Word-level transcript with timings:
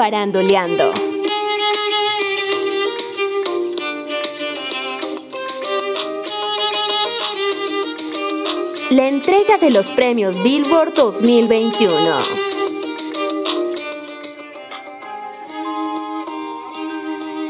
Farandoleando. 0.00 0.94
La 8.88 9.08
entrega 9.08 9.58
de 9.58 9.68
los 9.68 9.88
premios 9.88 10.42
Billboard 10.42 10.94
2021. 10.94 11.92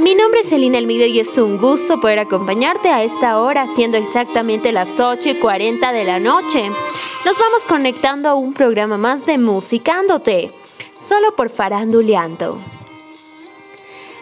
Mi 0.00 0.16
nombre 0.16 0.40
es 0.40 0.48
Celina 0.48 0.78
Almeida 0.78 1.06
y 1.06 1.20
es 1.20 1.38
un 1.38 1.56
gusto 1.56 2.00
poder 2.00 2.18
acompañarte 2.18 2.88
a 2.88 3.04
esta 3.04 3.38
hora, 3.38 3.68
siendo 3.68 3.96
exactamente 3.96 4.72
las 4.72 4.98
8 4.98 5.28
y 5.28 5.34
40 5.36 5.92
de 5.92 6.02
la 6.02 6.18
noche. 6.18 6.64
Nos 7.24 7.38
vamos 7.38 7.62
conectando 7.68 8.28
a 8.28 8.34
un 8.34 8.54
programa 8.54 8.96
más 8.96 9.24
de 9.24 9.38
Musicándote, 9.38 10.50
solo 11.10 11.34
por 11.34 11.50
Faranduleando. 11.50 12.58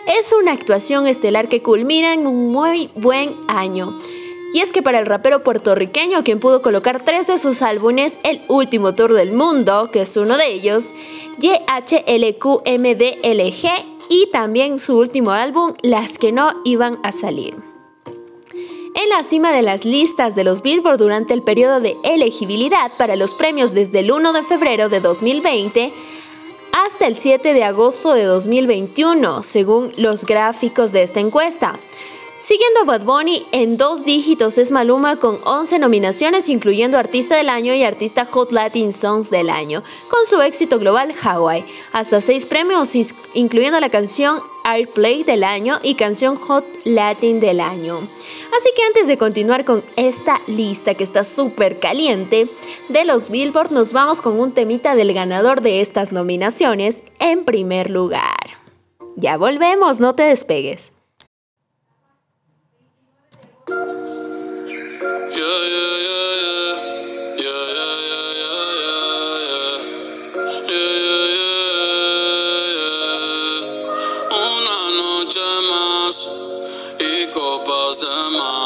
Es 0.06 0.32
una 0.32 0.52
actuación 0.52 1.06
estelar 1.06 1.48
que 1.48 1.62
culmina 1.62 2.14
en 2.14 2.26
un 2.26 2.50
muy 2.50 2.88
buen 2.94 3.34
año 3.48 3.92
y 4.54 4.60
es 4.60 4.72
que 4.72 4.82
para 4.82 5.00
el 5.00 5.06
rapero 5.06 5.42
puertorriqueño, 5.42 6.22
quien 6.22 6.38
pudo 6.38 6.62
colocar 6.62 7.02
tres 7.04 7.26
de 7.26 7.40
sus 7.40 7.60
álbumes, 7.60 8.16
El 8.22 8.40
Último 8.46 8.94
Tour 8.94 9.12
del 9.12 9.32
Mundo, 9.32 9.90
que 9.90 10.02
es 10.02 10.16
uno 10.16 10.36
de 10.36 10.52
ellos, 10.52 10.94
YHLQMDLG 11.40 12.54
y 14.08 14.30
también 14.30 14.78
su 14.78 14.96
último 14.96 15.32
álbum, 15.32 15.74
Las 15.82 16.18
que 16.18 16.30
no 16.30 16.52
iban 16.64 17.00
a 17.02 17.10
salir. 17.10 17.56
En 18.94 19.08
la 19.08 19.24
cima 19.24 19.50
de 19.50 19.62
las 19.62 19.84
listas 19.84 20.36
de 20.36 20.44
los 20.44 20.62
Billboard 20.62 20.98
durante 20.98 21.34
el 21.34 21.42
periodo 21.42 21.80
de 21.80 21.96
elegibilidad 22.04 22.92
para 22.96 23.16
los 23.16 23.34
premios 23.34 23.74
desde 23.74 23.98
el 23.98 24.12
1 24.12 24.32
de 24.32 24.44
febrero 24.44 24.88
de 24.88 25.00
2020 25.00 25.92
hasta 26.70 27.08
el 27.08 27.16
7 27.16 27.54
de 27.54 27.64
agosto 27.64 28.14
de 28.14 28.22
2021, 28.22 29.42
según 29.42 29.90
los 29.96 30.24
gráficos 30.24 30.92
de 30.92 31.02
esta 31.02 31.18
encuesta. 31.18 31.76
Siguiendo 32.44 32.80
a 32.80 32.84
Bad 32.84 33.06
Bunny, 33.06 33.46
en 33.52 33.78
dos 33.78 34.04
dígitos 34.04 34.58
es 34.58 34.70
Maluma 34.70 35.16
con 35.16 35.38
11 35.46 35.78
nominaciones, 35.78 36.50
incluyendo 36.50 36.98
Artista 36.98 37.36
del 37.36 37.48
Año 37.48 37.72
y 37.72 37.84
Artista 37.84 38.26
Hot 38.26 38.52
Latin 38.52 38.92
Songs 38.92 39.30
del 39.30 39.48
Año, 39.48 39.82
con 40.10 40.26
su 40.28 40.42
éxito 40.42 40.78
global 40.78 41.14
Hawaii. 41.22 41.64
Hasta 41.94 42.20
seis 42.20 42.44
premios, 42.44 42.90
incluyendo 43.32 43.80
la 43.80 43.88
canción 43.88 44.42
Airplay 44.62 45.22
del 45.22 45.42
Año 45.42 45.78
y 45.82 45.94
canción 45.94 46.36
Hot 46.36 46.66
Latin 46.84 47.40
del 47.40 47.60
Año. 47.60 47.96
Así 48.54 48.68
que 48.76 48.82
antes 48.82 49.08
de 49.08 49.16
continuar 49.16 49.64
con 49.64 49.82
esta 49.96 50.38
lista 50.46 50.92
que 50.92 51.04
está 51.04 51.24
súper 51.24 51.78
caliente 51.78 52.46
de 52.90 53.04
los 53.06 53.30
Billboard, 53.30 53.72
nos 53.72 53.94
vamos 53.94 54.20
con 54.20 54.38
un 54.38 54.52
temita 54.52 54.94
del 54.94 55.14
ganador 55.14 55.62
de 55.62 55.80
estas 55.80 56.12
nominaciones 56.12 57.04
en 57.20 57.46
primer 57.46 57.88
lugar. 57.88 58.58
Ya 59.16 59.38
volvemos, 59.38 59.98
no 59.98 60.14
te 60.14 60.24
despegues. 60.24 60.93
Una 63.66 63.80
noche 74.90 75.40
más 75.70 76.28
y 77.00 77.26
copas 77.32 78.00
de 78.00 78.36
más. 78.36 78.63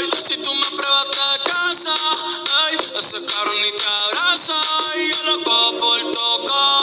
Si 0.00 0.36
tú 0.38 0.54
me 0.54 0.76
pruebas 0.76 1.06
te 1.10 1.38
casa, 1.44 1.92
ay, 2.64 2.76
ese 2.76 3.24
cabrón 3.26 3.54
ni 3.54 3.70
te 3.70 3.86
abraza. 3.86 4.58
Y 4.96 5.10
yo 5.10 5.22
loco 5.24 5.78
por 5.78 6.00
tocarte, 6.12 6.79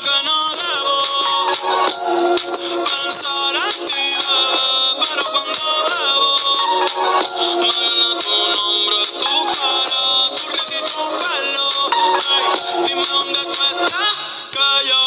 que 0.00 0.22
no 0.24 0.38
debo 0.62 0.96
pensar 2.84 3.54
en 3.56 3.86
ti, 3.86 4.04
bebé. 4.18 4.68
Pero 4.98 5.22
cuando 5.32 5.64
bebo, 5.88 6.32
me 7.60 7.72
tu 8.22 8.34
nombre, 8.56 8.98
tu 9.18 9.32
cara, 9.58 10.04
tu 10.36 10.42
risa 10.52 10.74
y 10.76 10.82
tu 10.92 11.04
pelo. 11.18 11.68
Ey, 12.34 12.44
dime 12.86 13.06
dónde 13.06 13.40
tú 13.44 13.58
estás, 13.70 14.16
que 14.52 14.68
yo 14.88 15.02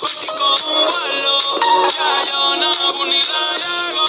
por 0.00 0.10
ti 0.10 0.26
cojo 0.26 0.68
un 0.70 0.82
vuelo. 0.92 1.36
Ya 1.96 2.10
yo 2.28 2.40
nago 2.56 3.02
ni 3.04 3.20
le 3.32 3.44
llego. 3.62 4.06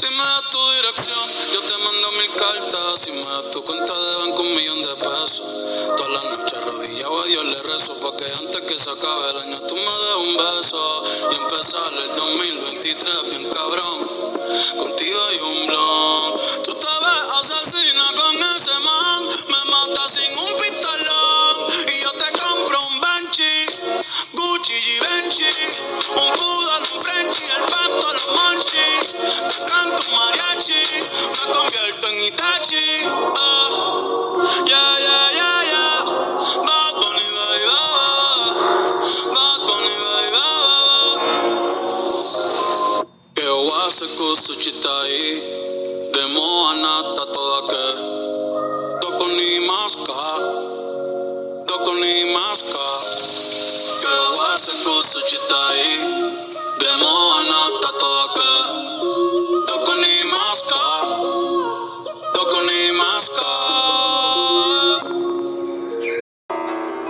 Si 0.00 0.06
me 0.16 0.24
das 0.24 0.46
tu 0.50 0.60
dirección, 0.72 1.26
yo 1.52 1.60
te 1.60 1.76
mando 1.84 2.06
mil 2.12 2.32
cartas. 2.36 3.00
Si 3.00 3.10
me 3.12 3.24
das 3.24 3.50
tu 3.50 3.58
cuenta 3.62 3.81
Pa' 8.02 8.16
que 8.16 8.24
antes 8.32 8.60
que 8.62 8.76
se 8.76 8.90
acabe 8.90 9.30
el 9.30 9.36
año 9.36 9.60
tú 9.60 9.76
me 9.76 9.80
des 9.80 10.16
un 10.26 10.36
beso. 10.36 11.04
Y 11.30 11.34
empezar 11.36 11.92
el 11.92 12.16
2023 12.16 13.30
bien 13.30 13.48
cabrón. 13.54 13.98
Contigo 14.76 15.18
hay 15.28 15.38
un 15.38 15.66
blon. 15.68 16.40
Tú 16.64 16.74
te 16.74 16.86
ves 17.04 17.22
asesina 17.38 18.06
con 18.16 18.34
ese 18.56 18.74
man. 18.82 19.22
Me 19.46 19.70
mata 19.70 20.08
sin 20.08 20.36
un 20.36 20.52
pistolón. 20.60 21.54
Y 21.86 22.02
yo 22.02 22.10
te 22.10 22.38
compro 22.40 22.86
un 22.88 23.00
Banshee, 23.00 23.66
Gucci 24.32 24.74
Givenchy, 24.74 25.54
un 26.16 26.32
poodle, 26.34 26.88
un 26.94 27.04
Frenchy, 27.04 27.44
el 27.44 27.62
pato, 27.70 28.12
los 28.14 28.26
monchis. 28.34 29.12
Te 29.12 29.64
canto 29.64 30.02
mariachi, 30.10 30.82
me 31.38 31.52
convierto 31.54 32.08
en 32.08 32.24
Itachi. 32.24 33.31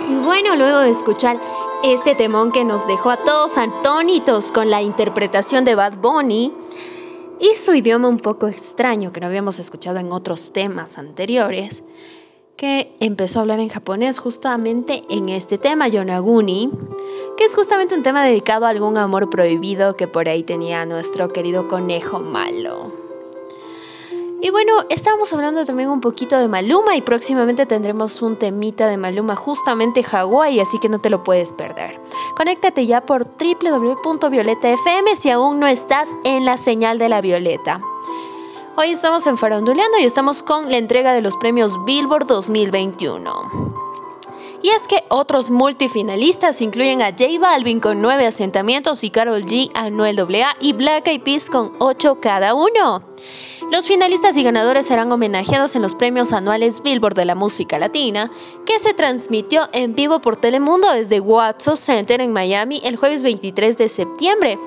Y 0.07 0.15
bueno, 0.23 0.55
luego 0.55 0.79
de 0.81 0.91
escuchar 0.91 1.41
este 1.81 2.13
temón 2.13 2.51
que 2.51 2.63
nos 2.63 2.85
dejó 2.85 3.09
a 3.09 3.17
todos 3.17 3.57
atónitos 3.57 4.51
con 4.51 4.69
la 4.69 4.83
interpretación 4.83 5.65
de 5.65 5.73
Bad 5.73 5.93
Bunny 5.97 6.53
y 7.39 7.55
su 7.55 7.73
idioma 7.73 8.07
un 8.07 8.19
poco 8.19 8.47
extraño 8.47 9.11
que 9.11 9.19
no 9.19 9.27
habíamos 9.27 9.59
escuchado 9.59 9.99
en 9.99 10.11
otros 10.11 10.53
temas 10.53 10.97
anteriores, 10.97 11.83
que 12.55 12.95
empezó 12.99 13.39
a 13.39 13.41
hablar 13.41 13.59
en 13.59 13.69
japonés 13.69 14.19
justamente 14.19 15.03
en 15.09 15.29
este 15.29 15.57
tema, 15.57 15.87
Yonaguni, 15.87 16.71
que 17.37 17.45
es 17.45 17.55
justamente 17.55 17.95
un 17.95 18.03
tema 18.03 18.23
dedicado 18.23 18.65
a 18.65 18.69
algún 18.69 18.97
amor 18.97 19.29
prohibido 19.29 19.95
que 19.95 20.07
por 20.07 20.29
ahí 20.29 20.43
tenía 20.43 20.85
nuestro 20.85 21.33
querido 21.33 21.67
conejo 21.67 22.19
malo. 22.19 23.02
Y 24.43 24.49
bueno, 24.49 24.73
estábamos 24.89 25.31
hablando 25.31 25.63
también 25.63 25.87
un 25.87 26.01
poquito 26.01 26.37
de 26.37 26.49
Maluma 26.49 26.97
y 26.97 27.01
próximamente 27.01 27.65
tendremos 27.65 28.21
un 28.21 28.35
temita 28.35 28.89
de 28.89 28.97
Maluma 28.97 29.37
justamente 29.37 30.03
Hawái, 30.03 30.59
así 30.59 30.79
que 30.79 30.89
no 30.89 30.99
te 30.99 31.09
lo 31.09 31.23
puedes 31.23 31.53
perder. 31.53 31.97
Conéctate 32.35 32.85
ya 32.85 32.99
por 33.05 33.25
www.violetafm 33.25 35.15
si 35.15 35.29
aún 35.29 35.61
no 35.61 35.67
estás 35.67 36.09
en 36.25 36.43
la 36.43 36.57
señal 36.57 36.99
de 36.99 37.07
la 37.07 37.21
Violeta. 37.21 37.79
Hoy 38.75 38.89
estamos 38.89 39.25
en 39.27 39.37
Faranduleando 39.37 39.97
y 39.99 40.03
estamos 40.03 40.43
con 40.43 40.69
la 40.69 40.75
entrega 40.75 41.13
de 41.13 41.21
los 41.21 41.37
premios 41.37 41.81
Billboard 41.85 42.27
2021. 42.27 43.73
Y 44.61 44.71
es 44.71 44.89
que 44.89 45.05
otros 45.07 45.51
multifinalistas 45.51 46.59
incluyen 46.61 47.01
a 47.01 47.11
J 47.11 47.39
Balvin 47.39 47.79
con 47.79 48.01
9 48.01 48.27
asentamientos 48.27 49.05
y 49.05 49.09
Carol 49.09 49.45
G, 49.45 49.71
Anuel 49.73 50.19
AA 50.19 50.55
y 50.59 50.73
Black 50.73 51.07
Eyed 51.07 51.21
Peas 51.21 51.49
con 51.49 51.71
8 51.79 52.19
cada 52.19 52.53
uno. 52.55 53.03
Los 53.71 53.87
finalistas 53.87 54.37
y 54.37 54.43
ganadores 54.43 54.85
serán 54.85 55.11
homenajeados 55.11 55.75
en 55.75 55.81
los 55.81 55.95
premios 55.95 56.31
anuales 56.31 56.81
Billboard 56.83 57.15
de 57.15 57.25
la 57.25 57.35
música 57.35 57.79
latina, 57.79 58.29
que 58.65 58.79
se 58.79 58.93
transmitió 58.93 59.67
en 59.73 59.95
vivo 59.95 60.19
por 60.19 60.35
Telemundo 60.35 60.91
desde 60.91 61.19
Watson 61.19 61.77
Center 61.77 62.21
en 62.21 62.33
Miami 62.33 62.81
el 62.83 62.97
jueves 62.97 63.23
23 63.23 63.77
de 63.77 63.89
septiembre, 63.89 64.57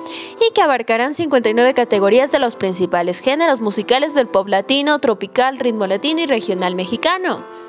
y 0.41 0.53
que 0.53 0.61
abarcarán 0.61 1.13
59 1.13 1.73
categorías 1.73 2.31
de 2.31 2.39
los 2.39 2.55
principales 2.55 3.19
géneros 3.19 3.61
musicales 3.61 4.13
del 4.13 4.27
pop 4.27 4.47
latino, 4.47 4.99
tropical, 4.99 5.57
ritmo 5.57 5.87
latino 5.87 6.21
y 6.21 6.25
regional 6.25 6.75
mexicano. 6.75 7.66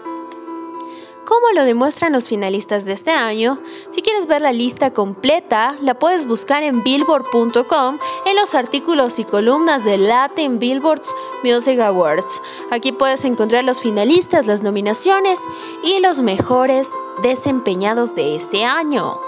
Como 1.28 1.50
lo 1.54 1.66
demuestran 1.66 2.14
los 2.14 2.26
finalistas 2.26 2.86
de 2.86 2.94
este 2.94 3.10
año, 3.10 3.58
si 3.90 4.00
quieres 4.00 4.26
ver 4.26 4.40
la 4.40 4.50
lista 4.50 4.94
completa, 4.94 5.76
la 5.82 5.98
puedes 5.98 6.26
buscar 6.26 6.62
en 6.62 6.82
billboard.com 6.82 7.98
en 8.24 8.34
los 8.34 8.54
artículos 8.54 9.18
y 9.18 9.24
columnas 9.24 9.84
de 9.84 9.98
Latin 9.98 10.58
Billboards 10.58 11.14
Music 11.44 11.80
Awards. 11.80 12.40
Aquí 12.70 12.92
puedes 12.92 13.26
encontrar 13.26 13.64
los 13.64 13.82
finalistas, 13.82 14.46
las 14.46 14.62
nominaciones 14.62 15.38
y 15.84 16.00
los 16.00 16.22
mejores 16.22 16.94
desempeñados 17.22 18.14
de 18.14 18.34
este 18.34 18.64
año. 18.64 19.20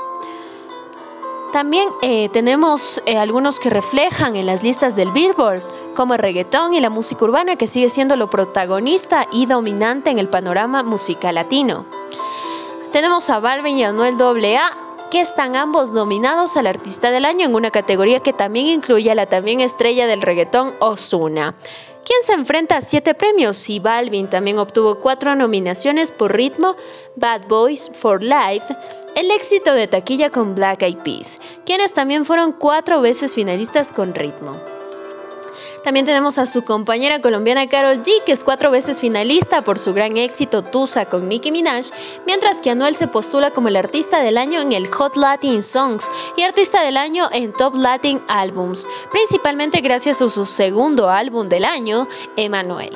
También 1.52 1.88
eh, 2.00 2.30
tenemos 2.32 3.02
eh, 3.04 3.18
algunos 3.18 3.60
que 3.60 3.68
reflejan 3.68 4.36
en 4.36 4.46
las 4.46 4.62
listas 4.62 4.96
del 4.96 5.10
Billboard, 5.10 5.62
como 5.94 6.14
el 6.14 6.20
reggaetón 6.20 6.74
y 6.74 6.80
la 6.80 6.90
música 6.90 7.24
urbana, 7.24 7.56
que 7.56 7.66
sigue 7.66 7.88
siendo 7.88 8.16
lo 8.16 8.30
protagonista 8.30 9.26
y 9.32 9.46
dominante 9.46 10.10
en 10.10 10.18
el 10.18 10.28
panorama 10.28 10.82
musical 10.82 11.34
latino. 11.34 11.86
Tenemos 12.92 13.28
a 13.30 13.40
Balvin 13.40 13.78
y 13.78 13.84
a 13.84 13.88
Anuel 13.88 14.20
AA, 14.20 15.08
que 15.10 15.20
están 15.20 15.56
ambos 15.56 15.90
nominados 15.90 16.56
al 16.56 16.66
Artista 16.66 17.10
del 17.10 17.24
Año 17.24 17.46
en 17.46 17.54
una 17.54 17.70
categoría 17.70 18.20
que 18.20 18.32
también 18.32 18.66
incluye 18.66 19.10
a 19.10 19.14
la 19.14 19.26
también 19.26 19.60
estrella 19.60 20.06
del 20.06 20.22
reggaetón 20.22 20.74
Ozuna 20.78 21.54
quien 22.04 22.22
se 22.22 22.32
enfrenta 22.32 22.76
a 22.76 22.80
siete 22.80 23.14
premios 23.14 23.68
y 23.68 23.78
Balvin 23.78 24.28
también 24.28 24.58
obtuvo 24.58 24.96
cuatro 24.96 25.34
nominaciones 25.34 26.10
por 26.10 26.34
ritmo, 26.34 26.76
Bad 27.16 27.46
Boys 27.46 27.90
for 27.94 28.22
Life, 28.22 28.74
el 29.14 29.30
éxito 29.30 29.74
de 29.74 29.86
taquilla 29.86 30.30
con 30.30 30.54
Black 30.54 30.82
Eyed 30.82 30.98
Peas, 30.98 31.40
quienes 31.64 31.94
también 31.94 32.24
fueron 32.24 32.52
cuatro 32.52 33.00
veces 33.00 33.34
finalistas 33.34 33.92
con 33.92 34.14
ritmo. 34.14 34.79
También 35.82 36.04
tenemos 36.04 36.36
a 36.38 36.46
su 36.46 36.62
compañera 36.62 37.20
colombiana 37.20 37.68
Carol 37.68 38.02
G, 38.02 38.22
que 38.24 38.32
es 38.32 38.44
cuatro 38.44 38.70
veces 38.70 39.00
finalista 39.00 39.62
por 39.62 39.78
su 39.78 39.94
gran 39.94 40.16
éxito 40.16 40.62
Tusa 40.62 41.06
con 41.06 41.28
Nicki 41.28 41.50
Minaj, 41.50 41.86
mientras 42.26 42.60
que 42.60 42.70
Anuel 42.70 42.96
se 42.96 43.08
postula 43.08 43.50
como 43.50 43.68
el 43.68 43.76
artista 43.76 44.20
del 44.20 44.36
año 44.36 44.60
en 44.60 44.72
el 44.72 44.88
Hot 44.88 45.16
Latin 45.16 45.62
Songs 45.62 46.06
y 46.36 46.42
artista 46.42 46.82
del 46.82 46.96
año 46.96 47.28
en 47.32 47.52
Top 47.52 47.74
Latin 47.74 48.22
Albums, 48.28 48.86
principalmente 49.10 49.80
gracias 49.80 50.20
a 50.20 50.28
su 50.28 50.44
segundo 50.44 51.08
álbum 51.08 51.48
del 51.48 51.64
año, 51.64 52.06
Emanuel. 52.36 52.90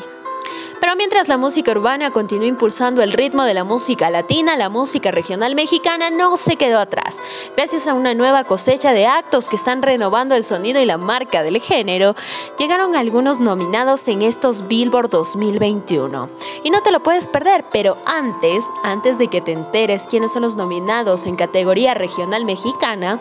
Pero 0.80 0.96
mientras 0.96 1.28
la 1.28 1.36
música 1.36 1.72
urbana 1.72 2.10
continúa 2.10 2.46
impulsando 2.46 3.02
el 3.02 3.12
ritmo 3.12 3.44
de 3.44 3.54
la 3.54 3.64
música 3.64 4.10
latina, 4.10 4.56
la 4.56 4.68
música 4.68 5.10
regional 5.10 5.54
mexicana 5.54 6.10
no 6.10 6.36
se 6.36 6.56
quedó 6.56 6.78
atrás. 6.78 7.20
Gracias 7.56 7.86
a 7.86 7.94
una 7.94 8.14
nueva 8.14 8.44
cosecha 8.44 8.92
de 8.92 9.06
actos 9.06 9.48
que 9.48 9.56
están 9.56 9.82
renovando 9.82 10.34
el 10.34 10.44
sonido 10.44 10.80
y 10.80 10.86
la 10.86 10.98
marca 10.98 11.42
del 11.42 11.60
género, 11.60 12.14
llegaron 12.58 12.96
algunos 12.96 13.40
nominados 13.40 14.08
en 14.08 14.22
estos 14.22 14.66
Billboard 14.68 15.10
2021. 15.10 16.30
Y 16.62 16.70
no 16.70 16.82
te 16.82 16.90
lo 16.90 17.02
puedes 17.02 17.26
perder, 17.26 17.64
pero 17.72 17.98
antes, 18.04 18.64
antes 18.82 19.18
de 19.18 19.28
que 19.28 19.40
te 19.40 19.52
enteres 19.52 20.06
quiénes 20.08 20.32
son 20.32 20.42
los 20.42 20.56
nominados 20.56 21.26
en 21.26 21.36
categoría 21.36 21.94
regional 21.94 22.44
mexicana, 22.44 23.20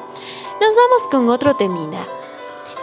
nos 0.62 0.76
vamos 0.76 1.08
con 1.10 1.30
otro 1.30 1.56
temina. 1.56 2.06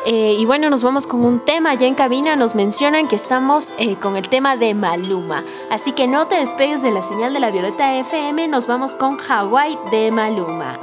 Eh, 0.06 0.36
y 0.38 0.46
bueno, 0.46 0.70
nos 0.70 0.82
vamos 0.82 1.06
con 1.06 1.24
un 1.24 1.44
tema. 1.44 1.74
Ya 1.74 1.86
en 1.86 1.94
cabina 1.94 2.34
nos 2.34 2.54
mencionan 2.54 3.06
que 3.06 3.16
estamos 3.16 3.70
eh, 3.78 3.96
con 3.96 4.16
el 4.16 4.28
tema 4.28 4.56
de 4.56 4.72
Maluma. 4.74 5.44
Así 5.70 5.92
que 5.92 6.06
no 6.06 6.26
te 6.26 6.36
despegues 6.36 6.82
de 6.82 6.90
la 6.90 7.02
señal 7.02 7.34
de 7.34 7.40
la 7.40 7.50
Violeta 7.50 7.96
FM. 7.96 8.48
Nos 8.48 8.66
vamos 8.66 8.94
con 8.94 9.18
Hawaii 9.20 9.78
de 9.90 10.10
Maluma. 10.10 10.80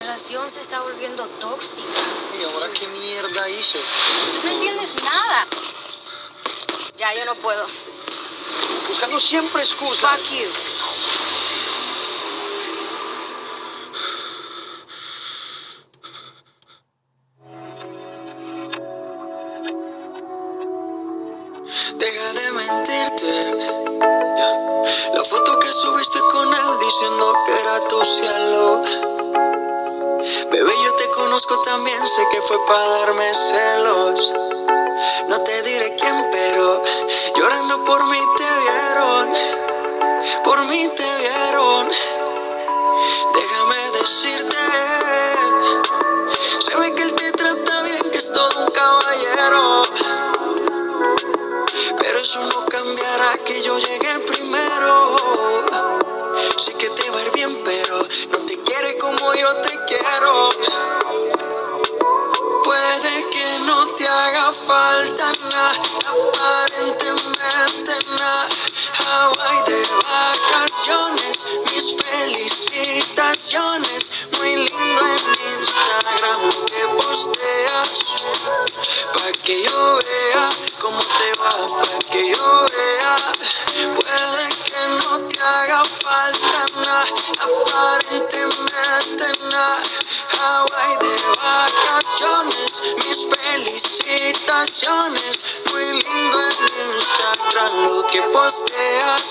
La 0.00 0.06
relación 0.06 0.48
se 0.48 0.60
está 0.60 0.80
volviendo 0.80 1.26
tóxica. 1.40 1.86
¿Y 2.40 2.44
ahora 2.44 2.66
qué 2.72 2.86
mierda 2.86 3.50
hice? 3.50 3.78
No 4.44 4.50
entiendes 4.50 4.96
nada. 5.02 5.46
Ya, 6.96 7.12
yo 7.14 7.24
no 7.24 7.34
puedo. 7.34 7.66
Buscando 8.86 9.18
siempre 9.18 9.62
excusas. 9.62 10.16
Fuck 10.16 10.30
you. 10.30 11.27
Para 32.68 32.86
darme 32.98 33.24
celos. 33.34 33.77
Posteas. 98.48 99.24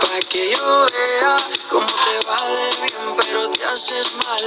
Pa' 0.00 0.20
que 0.28 0.50
yo 0.50 0.86
vea 0.92 1.36
cómo 1.70 1.86
te 1.86 2.26
va 2.26 2.40
de 2.56 2.68
bien, 2.82 3.16
pero 3.16 3.48
te 3.50 3.64
haces 3.64 4.14
mal. 4.26 4.44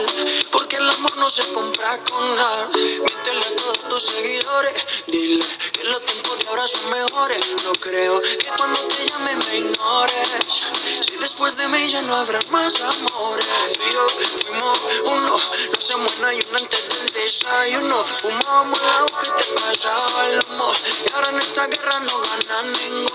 Porque 0.52 0.76
el 0.76 0.90
amor 0.90 1.16
no 1.18 1.30
se 1.30 1.44
compra 1.54 1.98
con 2.04 2.36
nada. 2.36 2.68
Miéntele 2.74 3.46
a 3.46 3.56
todos 3.56 3.80
tus 3.90 4.04
seguidores. 4.04 5.06
Dile 5.08 5.46
que 5.72 5.84
los 5.86 6.02
tiempos 6.06 6.40
de 6.40 6.48
ahora 6.50 6.68
son 6.68 6.90
mejores. 6.90 7.46
No 7.64 7.72
creo 7.74 8.22
que 8.22 8.50
cuando 8.58 8.80
te 8.90 9.08
llame 9.08 9.36
me 9.36 9.58
ignores. 9.58 10.46
Si 11.06 11.16
después 11.18 11.56
de 11.56 11.68
mí 11.70 11.88
ya 11.88 12.02
no 12.02 12.14
habrá 12.14 12.42
más 12.52 12.74
amores. 12.82 13.48
Yo 13.94 14.08
fuimos 14.44 14.80
uno. 15.06 15.40
No 15.72 15.80
se 15.80 15.96
muera 15.96 16.34
y 16.34 16.46
uno 16.50 16.58
antes 16.58 16.90
del 16.90 17.14
desayuno. 17.14 18.06
Fumábamos 18.22 18.80
el 18.82 18.90
agua 18.90 19.20
que 19.22 19.30
te 19.30 19.46
pasaba 19.62 20.26
el 20.28 20.44
humo. 20.50 20.74
Y 21.06 21.14
ahora 21.14 21.30
en 21.30 21.40
esta 21.40 21.68
guerra 21.68 22.00
no 22.02 22.20
gana 22.20 22.64
ninguno. 22.64 23.15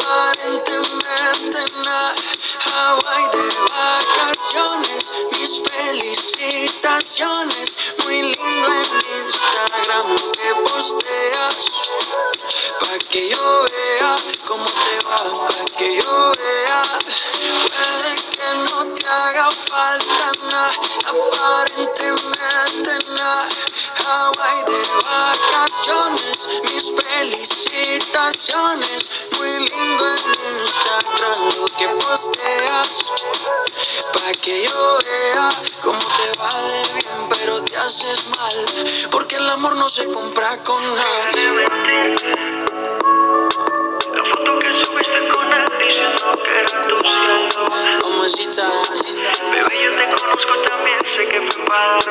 Muy 8.03 8.21
lindo 8.21 8.67
en 8.67 9.25
Instagram 9.25 10.15
que 10.33 10.49
posteas. 10.69 11.55
Pa' 12.79 12.99
que 13.09 13.29
yo 13.29 13.63
vea 13.63 14.15
cómo 14.47 14.65
te 14.65 15.05
va, 15.07 15.47
pa' 15.47 15.77
que 15.77 15.95
yo 15.97 16.11
vea. 16.11 16.30
Se 39.91 40.05
compra 40.05 40.57
con 40.63 40.81
nada. 40.95 41.31
La 44.15 44.23
foto 44.23 44.59
que 44.59 44.71
subiste 44.71 45.27
con 45.27 45.51
él 45.51 45.67
diciendo 45.85 46.39
que 46.45 46.59
era 46.59 46.87
tu 46.87 46.97
cielo. 47.03 47.69
Mamacita, 48.01 48.67
bebé, 49.51 49.83
yo 49.83 49.91
te 49.97 50.05
conozco 50.15 50.53
también, 50.69 50.97
sé 51.05 51.27
que 51.27 51.41
fue 51.41 51.65
para 51.65 52.10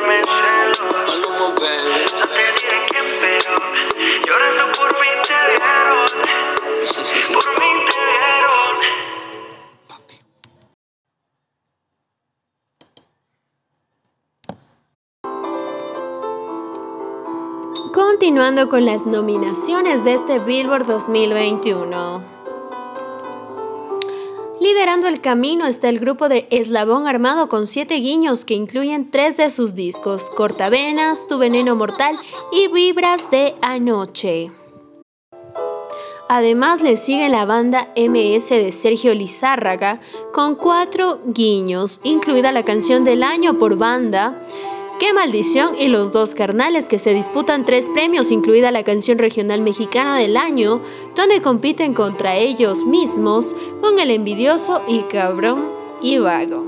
Con 18.51 18.85
las 18.85 19.05
nominaciones 19.05 20.03
de 20.03 20.13
este 20.13 20.39
Billboard 20.39 20.85
2021. 20.85 22.21
Liderando 24.59 25.07
el 25.07 25.21
camino 25.21 25.65
está 25.67 25.87
el 25.87 25.99
grupo 25.99 26.27
de 26.27 26.47
Eslabón 26.51 27.07
Armado 27.07 27.47
con 27.47 27.65
siete 27.65 27.95
guiños 27.95 28.43
que 28.43 28.53
incluyen 28.53 29.09
tres 29.09 29.37
de 29.37 29.51
sus 29.51 29.73
discos, 29.73 30.29
Cortavenas, 30.29 31.27
Tu 31.29 31.37
Veneno 31.37 31.77
Mortal 31.77 32.17
y 32.51 32.67
Vibras 32.67 33.31
de 33.31 33.55
Anoche. 33.61 34.51
Además 36.27 36.81
le 36.81 36.97
sigue 36.97 37.29
la 37.29 37.45
banda 37.45 37.87
MS 37.95 38.49
de 38.49 38.73
Sergio 38.73 39.15
Lizárraga 39.15 40.01
con 40.33 40.55
cuatro 40.55 41.19
guiños, 41.25 42.01
incluida 42.03 42.51
la 42.51 42.63
canción 42.63 43.05
del 43.05 43.23
año 43.23 43.57
por 43.57 43.77
banda, 43.77 44.35
Qué 45.01 45.13
maldición 45.13 45.75
y 45.79 45.87
los 45.87 46.11
dos 46.11 46.35
carnales 46.35 46.87
que 46.87 46.99
se 46.99 47.11
disputan 47.11 47.65
tres 47.65 47.89
premios, 47.89 48.29
incluida 48.29 48.69
la 48.69 48.83
canción 48.83 49.17
regional 49.17 49.61
mexicana 49.61 50.19
del 50.19 50.37
año, 50.37 50.79
donde 51.15 51.41
compiten 51.41 51.95
contra 51.95 52.35
ellos 52.35 52.85
mismos 52.85 53.47
con 53.81 53.97
el 53.97 54.11
envidioso 54.11 54.79
y 54.87 54.99
cabrón 55.11 55.69
y 56.03 56.19
vago. 56.19 56.63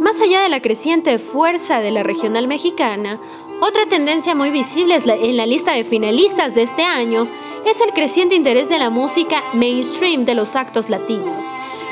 Más 0.00 0.18
allá 0.22 0.40
de 0.40 0.48
la 0.48 0.62
creciente 0.62 1.18
fuerza 1.18 1.80
de 1.80 1.90
la 1.90 2.02
regional 2.02 2.48
mexicana, 2.48 3.20
otra 3.60 3.84
tendencia 3.84 4.34
muy 4.34 4.48
visible 4.48 4.96
en 5.04 5.36
la 5.36 5.44
lista 5.44 5.72
de 5.74 5.84
finalistas 5.84 6.54
de 6.54 6.62
este 6.62 6.84
año 6.84 7.26
es 7.66 7.78
el 7.82 7.90
creciente 7.90 8.36
interés 8.36 8.70
de 8.70 8.78
la 8.78 8.88
música 8.88 9.42
mainstream 9.52 10.24
de 10.24 10.34
los 10.34 10.56
actos 10.56 10.88
latinos. 10.88 11.44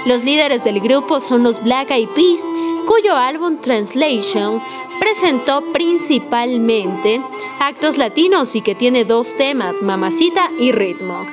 Los 0.07 0.25
líderes 0.25 0.65
del 0.65 0.81
grupo 0.81 1.21
son 1.21 1.43
los 1.43 1.63
Black 1.63 1.91
Eyed 1.91 2.09
Peas, 2.17 2.41
cuyo 2.87 3.15
álbum 3.15 3.59
Translation 3.59 4.61
presentó 4.99 5.63
principalmente 5.73 7.21
actos 7.61 7.99
latinos 7.99 8.55
y 8.55 8.63
que 8.63 8.75
tiene 8.75 9.05
dos 9.05 9.27
temas, 9.37 9.83
Mamacita 9.83 10.51
y 10.59 10.73
Ritmo. 10.73 11.27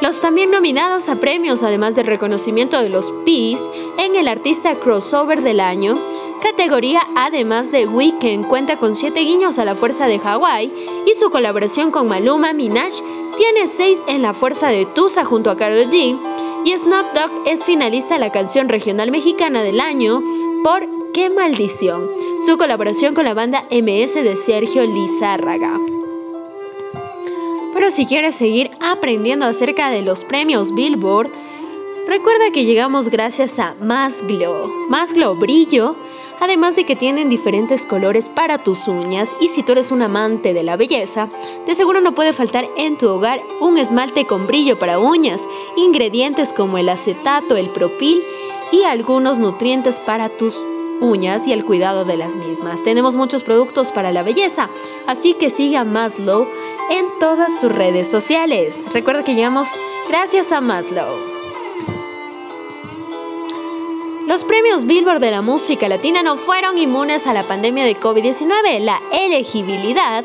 Los 0.00 0.20
también 0.20 0.50
nominados 0.50 1.08
a 1.08 1.16
premios, 1.16 1.62
además 1.62 1.94
del 1.94 2.06
reconocimiento 2.06 2.80
de 2.80 2.88
los 2.88 3.12
Peas 3.24 3.60
en 3.98 4.16
el 4.16 4.26
artista 4.26 4.74
crossover 4.74 5.42
del 5.42 5.60
año, 5.60 5.94
categoría 6.42 7.02
además 7.14 7.70
de 7.70 7.86
Weekend 7.86 8.48
cuenta 8.48 8.76
con 8.76 8.96
siete 8.96 9.20
guiños 9.20 9.58
a 9.58 9.64
la 9.64 9.76
fuerza 9.76 10.06
de 10.06 10.18
Hawái 10.18 10.72
y 11.06 11.14
su 11.14 11.30
colaboración 11.30 11.90
con 11.92 12.08
Maluma 12.08 12.52
Minaj 12.52 12.92
tiene 13.36 13.68
seis 13.68 14.02
en 14.08 14.22
la 14.22 14.34
fuerza 14.34 14.68
de 14.68 14.86
Tusa 14.86 15.24
junto 15.24 15.50
a 15.50 15.56
Karol 15.56 15.88
G 15.90 16.18
y 16.64 16.76
Snoop 16.76 17.12
Dogg 17.14 17.46
es 17.46 17.64
finalista 17.64 18.14
de 18.14 18.20
la 18.20 18.30
canción 18.30 18.68
regional 18.68 19.10
mexicana 19.10 19.62
del 19.62 19.80
año 19.80 20.22
por 20.62 20.86
Qué 21.12 21.28
maldición, 21.28 22.08
su 22.46 22.56
colaboración 22.56 23.14
con 23.14 23.26
la 23.26 23.34
banda 23.34 23.64
MS 23.70 24.14
de 24.14 24.34
Sergio 24.36 24.86
Lizárraga. 24.86 25.78
Pero 27.74 27.90
si 27.90 28.06
quieres 28.06 28.36
seguir 28.36 28.70
aprendiendo 28.80 29.44
acerca 29.44 29.90
de 29.90 30.00
los 30.02 30.24
premios 30.24 30.74
Billboard, 30.74 31.30
recuerda 32.08 32.50
que 32.50 32.64
llegamos 32.64 33.10
gracias 33.10 33.58
a 33.58 33.74
Más 33.80 34.26
Glow. 34.26 34.68
Más 34.88 35.12
Glow 35.12 35.34
Brillo, 35.34 35.96
además 36.42 36.74
de 36.74 36.82
que 36.82 36.96
tienen 36.96 37.28
diferentes 37.28 37.86
colores 37.86 38.28
para 38.28 38.58
tus 38.58 38.88
uñas 38.88 39.28
y 39.40 39.48
si 39.50 39.62
tú 39.62 39.72
eres 39.72 39.92
un 39.92 40.02
amante 40.02 40.52
de 40.52 40.64
la 40.64 40.76
belleza, 40.76 41.28
de 41.68 41.74
seguro 41.76 42.00
no 42.00 42.16
puede 42.16 42.32
faltar 42.32 42.68
en 42.76 42.98
tu 42.98 43.08
hogar 43.08 43.40
un 43.60 43.78
esmalte 43.78 44.26
con 44.26 44.48
brillo 44.48 44.76
para 44.76 44.98
uñas, 44.98 45.40
ingredientes 45.76 46.52
como 46.52 46.78
el 46.78 46.88
acetato, 46.88 47.56
el 47.56 47.68
propil 47.68 48.20
y 48.72 48.82
algunos 48.82 49.38
nutrientes 49.38 50.00
para 50.00 50.28
tus 50.28 50.56
uñas 51.00 51.46
y 51.46 51.52
el 51.52 51.64
cuidado 51.64 52.04
de 52.04 52.16
las 52.16 52.34
mismas. 52.34 52.82
Tenemos 52.82 53.14
muchos 53.14 53.44
productos 53.44 53.92
para 53.92 54.10
la 54.10 54.24
belleza, 54.24 54.68
así 55.06 55.34
que 55.34 55.48
siga 55.48 55.84
Maslow 55.84 56.48
en 56.90 57.06
todas 57.20 57.60
sus 57.60 57.70
redes 57.70 58.08
sociales. 58.08 58.76
Recuerda 58.92 59.22
que 59.22 59.36
llegamos 59.36 59.68
gracias 60.08 60.50
a 60.50 60.60
Maslow. 60.60 61.41
Los 64.32 64.44
premios 64.44 64.86
Billboard 64.86 65.20
de 65.20 65.30
la 65.30 65.42
música 65.42 65.90
latina 65.90 66.22
no 66.22 66.38
fueron 66.38 66.78
inmunes 66.78 67.26
a 67.26 67.34
la 67.34 67.42
pandemia 67.42 67.84
de 67.84 67.94
COVID-19. 67.94 68.78
La 68.80 68.98
elegibilidad 69.12 70.24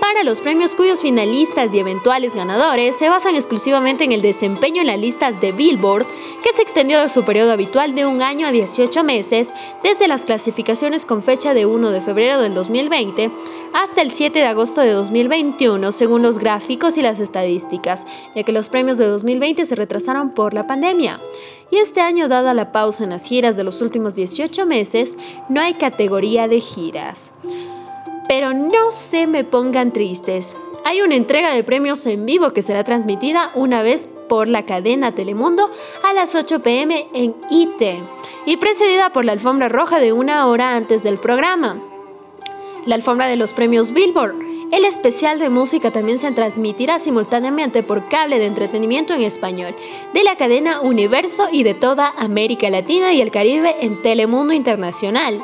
para 0.00 0.24
los 0.24 0.40
premios 0.40 0.72
cuyos 0.72 0.98
finalistas 0.98 1.72
y 1.72 1.78
eventuales 1.78 2.34
ganadores 2.34 2.96
se 2.96 3.08
basan 3.08 3.36
exclusivamente 3.36 4.02
en 4.02 4.10
el 4.10 4.22
desempeño 4.22 4.80
en 4.80 4.88
las 4.88 4.98
listas 4.98 5.40
de 5.40 5.52
Billboard, 5.52 6.04
que 6.42 6.52
se 6.52 6.62
extendió 6.62 7.00
de 7.00 7.08
su 7.08 7.24
periodo 7.24 7.52
habitual 7.52 7.94
de 7.94 8.04
un 8.06 8.22
año 8.22 8.48
a 8.48 8.50
18 8.50 9.04
meses, 9.04 9.48
desde 9.84 10.08
las 10.08 10.24
clasificaciones 10.24 11.06
con 11.06 11.22
fecha 11.22 11.54
de 11.54 11.64
1 11.64 11.92
de 11.92 12.00
febrero 12.00 12.40
del 12.40 12.54
2020 12.54 13.30
hasta 13.72 14.02
el 14.02 14.10
7 14.10 14.36
de 14.36 14.46
agosto 14.46 14.80
de 14.80 14.90
2021, 14.90 15.92
según 15.92 16.22
los 16.22 16.38
gráficos 16.38 16.98
y 16.98 17.02
las 17.02 17.20
estadísticas, 17.20 18.04
ya 18.34 18.42
que 18.42 18.52
los 18.52 18.68
premios 18.68 18.98
de 18.98 19.06
2020 19.06 19.64
se 19.64 19.74
retrasaron 19.76 20.30
por 20.30 20.54
la 20.54 20.66
pandemia. 20.66 21.20
Y 21.74 21.78
este 21.78 22.00
año, 22.00 22.28
dada 22.28 22.54
la 22.54 22.70
pausa 22.70 23.02
en 23.02 23.10
las 23.10 23.24
giras 23.24 23.56
de 23.56 23.64
los 23.64 23.82
últimos 23.82 24.14
18 24.14 24.64
meses, 24.64 25.16
no 25.48 25.60
hay 25.60 25.74
categoría 25.74 26.46
de 26.46 26.60
giras. 26.60 27.32
Pero 28.28 28.54
no 28.54 28.92
se 28.92 29.26
me 29.26 29.42
pongan 29.42 29.90
tristes. 29.92 30.54
Hay 30.84 31.00
una 31.00 31.16
entrega 31.16 31.52
de 31.52 31.64
premios 31.64 32.06
en 32.06 32.26
vivo 32.26 32.52
que 32.52 32.62
será 32.62 32.84
transmitida 32.84 33.50
una 33.56 33.82
vez 33.82 34.08
por 34.28 34.46
la 34.46 34.66
cadena 34.66 35.16
Telemundo 35.16 35.68
a 36.04 36.12
las 36.12 36.36
8 36.36 36.62
pm 36.62 37.08
en 37.12 37.34
IT 37.50 37.82
y 38.46 38.56
precedida 38.58 39.10
por 39.10 39.24
la 39.24 39.32
alfombra 39.32 39.68
roja 39.68 39.98
de 39.98 40.12
una 40.12 40.46
hora 40.46 40.76
antes 40.76 41.02
del 41.02 41.18
programa. 41.18 41.80
La 42.86 42.94
alfombra 42.94 43.26
de 43.26 43.34
los 43.34 43.52
premios 43.52 43.92
Billboard. 43.92 44.43
El 44.74 44.84
especial 44.84 45.38
de 45.38 45.50
música 45.50 45.92
también 45.92 46.18
se 46.18 46.32
transmitirá 46.32 46.98
simultáneamente 46.98 47.84
por 47.84 48.08
cable 48.08 48.40
de 48.40 48.46
entretenimiento 48.46 49.14
en 49.14 49.22
español 49.22 49.72
de 50.12 50.24
la 50.24 50.34
cadena 50.34 50.80
Universo 50.80 51.46
y 51.52 51.62
de 51.62 51.74
toda 51.74 52.12
América 52.18 52.68
Latina 52.70 53.12
y 53.12 53.20
el 53.20 53.30
Caribe 53.30 53.76
en 53.82 54.02
Telemundo 54.02 54.52
Internacional. 54.52 55.40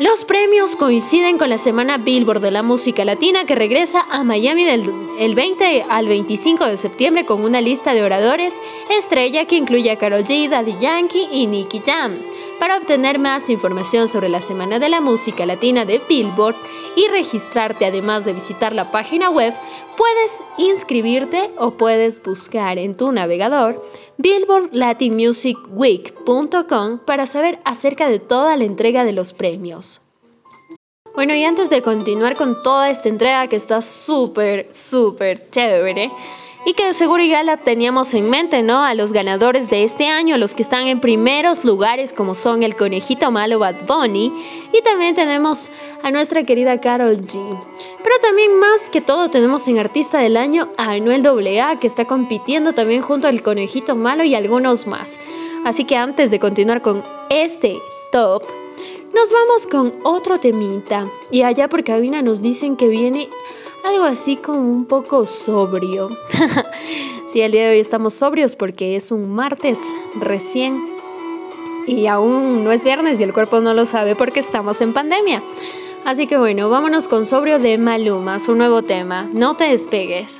Los 0.00 0.24
premios 0.24 0.74
coinciden 0.74 1.38
con 1.38 1.50
la 1.50 1.58
semana 1.58 1.98
Billboard 1.98 2.40
de 2.40 2.50
la 2.50 2.64
música 2.64 3.04
latina 3.04 3.44
que 3.44 3.54
regresa 3.54 4.04
a 4.10 4.24
Miami 4.24 4.64
del 4.64 4.92
el 5.20 5.36
20 5.36 5.84
al 5.88 6.08
25 6.08 6.64
de 6.64 6.76
septiembre 6.76 7.24
con 7.24 7.44
una 7.44 7.60
lista 7.60 7.94
de 7.94 8.02
oradores 8.02 8.54
estrella 8.90 9.44
que 9.44 9.54
incluye 9.54 9.92
a 9.92 9.96
Karol 9.96 10.24
G, 10.24 10.48
Daddy 10.48 10.74
Yankee 10.80 11.28
y 11.30 11.46
Nicky 11.46 11.80
Jam. 11.86 12.16
Para 12.58 12.78
obtener 12.78 13.20
más 13.20 13.48
información 13.48 14.08
sobre 14.08 14.28
la 14.28 14.40
Semana 14.40 14.80
de 14.80 14.88
la 14.88 15.00
Música 15.00 15.46
Latina 15.46 15.84
de 15.84 16.00
Billboard 16.08 16.56
y 16.96 17.06
registrarte 17.08 17.86
además 17.86 18.24
de 18.24 18.32
visitar 18.32 18.74
la 18.74 18.90
página 18.90 19.30
web, 19.30 19.54
puedes 19.96 20.32
inscribirte 20.58 21.52
o 21.58 21.70
puedes 21.72 22.20
buscar 22.22 22.78
en 22.78 22.96
tu 22.96 23.10
navegador 23.12 23.86
billboardlatinmusicweek.com 24.18 26.98
para 27.04 27.26
saber 27.26 27.60
acerca 27.64 28.08
de 28.08 28.18
toda 28.18 28.56
la 28.56 28.64
entrega 28.64 29.04
de 29.04 29.12
los 29.12 29.32
premios. 29.32 30.00
Bueno, 31.14 31.34
y 31.34 31.44
antes 31.44 31.68
de 31.68 31.82
continuar 31.82 32.36
con 32.36 32.62
toda 32.62 32.88
esta 32.88 33.10
entrega 33.10 33.46
que 33.46 33.56
está 33.56 33.82
súper, 33.82 34.70
súper 34.72 35.50
chévere, 35.50 36.10
y 36.64 36.74
que 36.74 36.86
de 36.86 36.94
seguro 36.94 37.22
ya 37.24 37.42
la 37.42 37.56
teníamos 37.56 38.14
en 38.14 38.30
mente, 38.30 38.62
¿no? 38.62 38.84
A 38.84 38.94
los 38.94 39.12
ganadores 39.12 39.68
de 39.68 39.84
este 39.84 40.06
año, 40.06 40.38
los 40.38 40.54
que 40.54 40.62
están 40.62 40.86
en 40.86 41.00
primeros 41.00 41.64
lugares, 41.64 42.12
como 42.12 42.34
son 42.34 42.62
el 42.62 42.76
conejito 42.76 43.30
malo 43.30 43.58
Bad 43.58 43.86
Bunny, 43.86 44.32
y 44.72 44.82
también 44.82 45.14
tenemos 45.14 45.68
a 46.02 46.10
nuestra 46.10 46.44
querida 46.44 46.80
Carol 46.80 47.16
G. 47.16 47.38
Pero 48.02 48.14
también 48.20 48.58
más 48.58 48.80
que 48.92 49.00
todo 49.00 49.28
tenemos 49.28 49.66
en 49.68 49.78
Artista 49.78 50.18
del 50.18 50.36
Año 50.36 50.68
a 50.76 50.92
Anuel 50.92 51.26
AA, 51.26 51.78
que 51.78 51.86
está 51.86 52.04
compitiendo 52.04 52.72
también 52.72 53.02
junto 53.02 53.26
al 53.26 53.42
conejito 53.42 53.96
malo 53.96 54.24
y 54.24 54.34
algunos 54.34 54.86
más. 54.86 55.18
Así 55.64 55.84
que 55.84 55.96
antes 55.96 56.30
de 56.30 56.40
continuar 56.40 56.80
con 56.80 57.04
este 57.30 57.78
top, 58.10 58.42
nos 59.14 59.30
vamos 59.30 59.66
con 59.70 59.94
otro 60.04 60.38
temita. 60.38 61.08
Y 61.30 61.42
allá 61.42 61.68
por 61.68 61.84
cabina 61.84 62.22
nos 62.22 62.42
dicen 62.42 62.76
que 62.76 62.88
viene 62.88 63.28
algo 63.84 64.04
así 64.04 64.36
como 64.36 64.58
un 64.58 64.86
poco 64.86 65.26
sobrio. 65.26 66.10
sí, 67.32 67.40
el 67.40 67.52
día 67.52 67.64
de 67.64 67.70
hoy 67.72 67.80
estamos 67.80 68.14
sobrios 68.14 68.56
porque 68.56 68.96
es 68.96 69.10
un 69.10 69.34
martes 69.34 69.78
recién 70.14 70.82
y 71.86 72.06
aún 72.06 72.64
no 72.64 72.72
es 72.72 72.84
viernes 72.84 73.18
y 73.20 73.22
el 73.22 73.32
cuerpo 73.32 73.60
no 73.60 73.74
lo 73.74 73.86
sabe 73.86 74.14
porque 74.14 74.40
estamos 74.40 74.80
en 74.80 74.92
pandemia. 74.92 75.42
Así 76.04 76.26
que 76.26 76.36
bueno, 76.36 76.68
vámonos 76.68 77.06
con 77.06 77.26
sobrio 77.26 77.58
de 77.58 77.78
Maluma, 77.78 78.40
su 78.40 78.54
nuevo 78.54 78.82
tema. 78.82 79.28
No 79.32 79.56
te 79.56 79.64
despegues. 79.64 80.32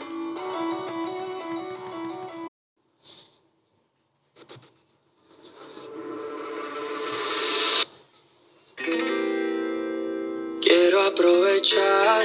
Quiero 10.61 11.01
aprovechar 11.03 12.25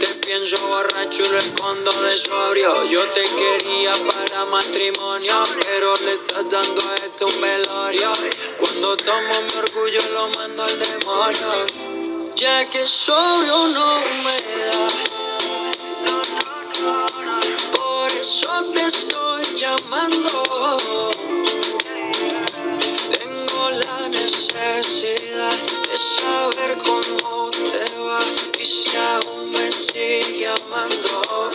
Te 0.00 0.08
pienso 0.26 0.58
borracho 0.66 1.22
y 1.24 1.28
lo 1.28 1.38
escondo 1.38 1.92
de 2.02 2.18
sobrio. 2.18 2.84
Yo 2.84 3.08
te 3.12 3.22
quería 3.22 3.94
para 4.04 4.44
matrimonio, 4.44 5.44
pero 5.64 5.96
le 5.98 6.12
estás 6.12 6.50
dando 6.50 6.82
a 6.82 6.96
esto 6.96 7.26
un 7.26 7.40
velorio. 7.40 8.12
Cuando 8.58 8.96
tomo 8.98 9.40
mi 9.42 9.58
orgullo 9.58 10.02
lo 10.12 10.28
mando 10.28 10.64
al 10.64 10.78
demonio. 10.78 11.66
Ya 12.36 12.68
que 12.68 12.86
sobrio 12.86 13.68
no 13.68 14.00
me 14.24 14.36
da. 14.66 14.88
Por 17.72 18.12
eso 18.12 18.64
te 18.74 18.82
estoy 18.82 19.44
llamando. 19.54 20.76
Tengo 23.10 23.70
la 23.70 24.08
necesidad 24.10 25.56
de 25.88 25.96
saber 25.96 26.76
cómo 26.84 27.50
te 27.50 27.98
va 27.98 28.20
y 28.60 28.64
si 28.64 28.96
aún 30.74 31.45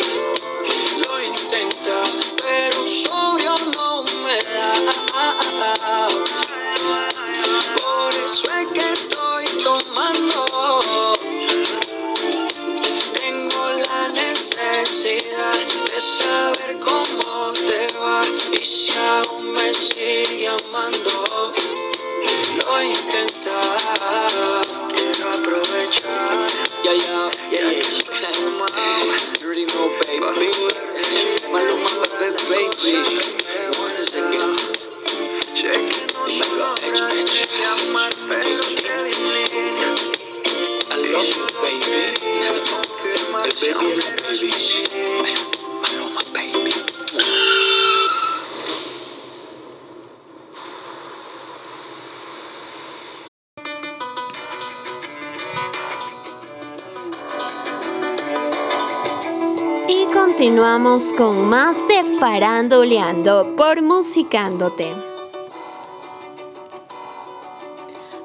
de 62.31 62.39
Farandoleando 62.39 63.55
por 63.57 63.81
Musicándote. 63.81 64.93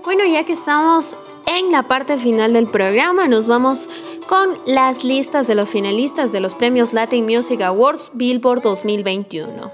Bueno, 0.04 0.24
ya 0.24 0.44
que 0.44 0.52
estamos 0.52 1.16
en 1.46 1.72
la 1.72 1.82
parte 1.82 2.16
final 2.16 2.52
del 2.52 2.68
programa, 2.68 3.26
nos 3.26 3.46
vamos 3.46 3.88
con 4.28 4.58
las 4.64 5.02
listas 5.02 5.46
de 5.48 5.56
los 5.56 5.70
finalistas 5.70 6.30
de 6.30 6.40
los 6.40 6.54
premios 6.54 6.92
Latin 6.92 7.24
Music 7.24 7.60
Awards 7.62 8.10
Billboard 8.14 8.62
2021. 8.62 9.72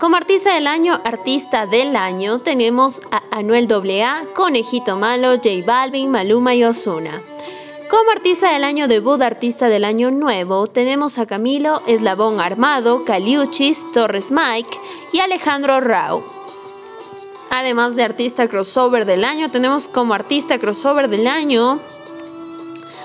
Como 0.00 0.16
artista 0.16 0.54
del 0.54 0.66
año, 0.66 1.00
artista 1.04 1.66
del 1.66 1.94
año, 1.94 2.40
tenemos 2.40 3.00
a 3.12 3.22
Anuel 3.30 3.68
AA, 3.72 4.24
Conejito 4.34 4.96
Malo, 4.96 5.36
J 5.36 5.48
Balvin, 5.64 6.10
Maluma 6.10 6.54
y 6.54 6.64
Ozuna. 6.64 7.22
Como 7.90 8.10
artista 8.10 8.52
del 8.52 8.64
año 8.64 8.88
debut, 8.88 9.22
artista 9.22 9.68
del 9.68 9.84
año 9.84 10.10
nuevo, 10.10 10.66
tenemos 10.66 11.18
a 11.18 11.26
Camilo, 11.26 11.80
Eslabón 11.86 12.40
Armado, 12.40 13.04
Caliuchis, 13.04 13.92
Torres 13.92 14.32
Mike 14.32 14.76
y 15.12 15.20
Alejandro 15.20 15.78
Rao. 15.80 16.24
Además 17.48 17.94
de 17.94 18.02
artista 18.02 18.48
crossover 18.48 19.04
del 19.04 19.24
año, 19.24 19.52
tenemos 19.52 19.86
como 19.86 20.14
artista 20.14 20.58
crossover 20.58 21.08
del 21.08 21.28
año 21.28 21.78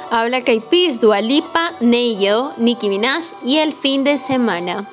a 0.09 0.25
Black 0.25 0.49
Eyed 0.49 0.63
Peas, 0.63 0.99
Dua 0.99 1.21
Lipa, 1.21 1.73
Neyo, 1.79 2.51
Nicki 2.57 2.89
Minaj 2.89 3.23
y 3.43 3.57
El 3.57 3.73
Fin 3.73 4.03
de 4.03 4.17
Semana. 4.17 4.89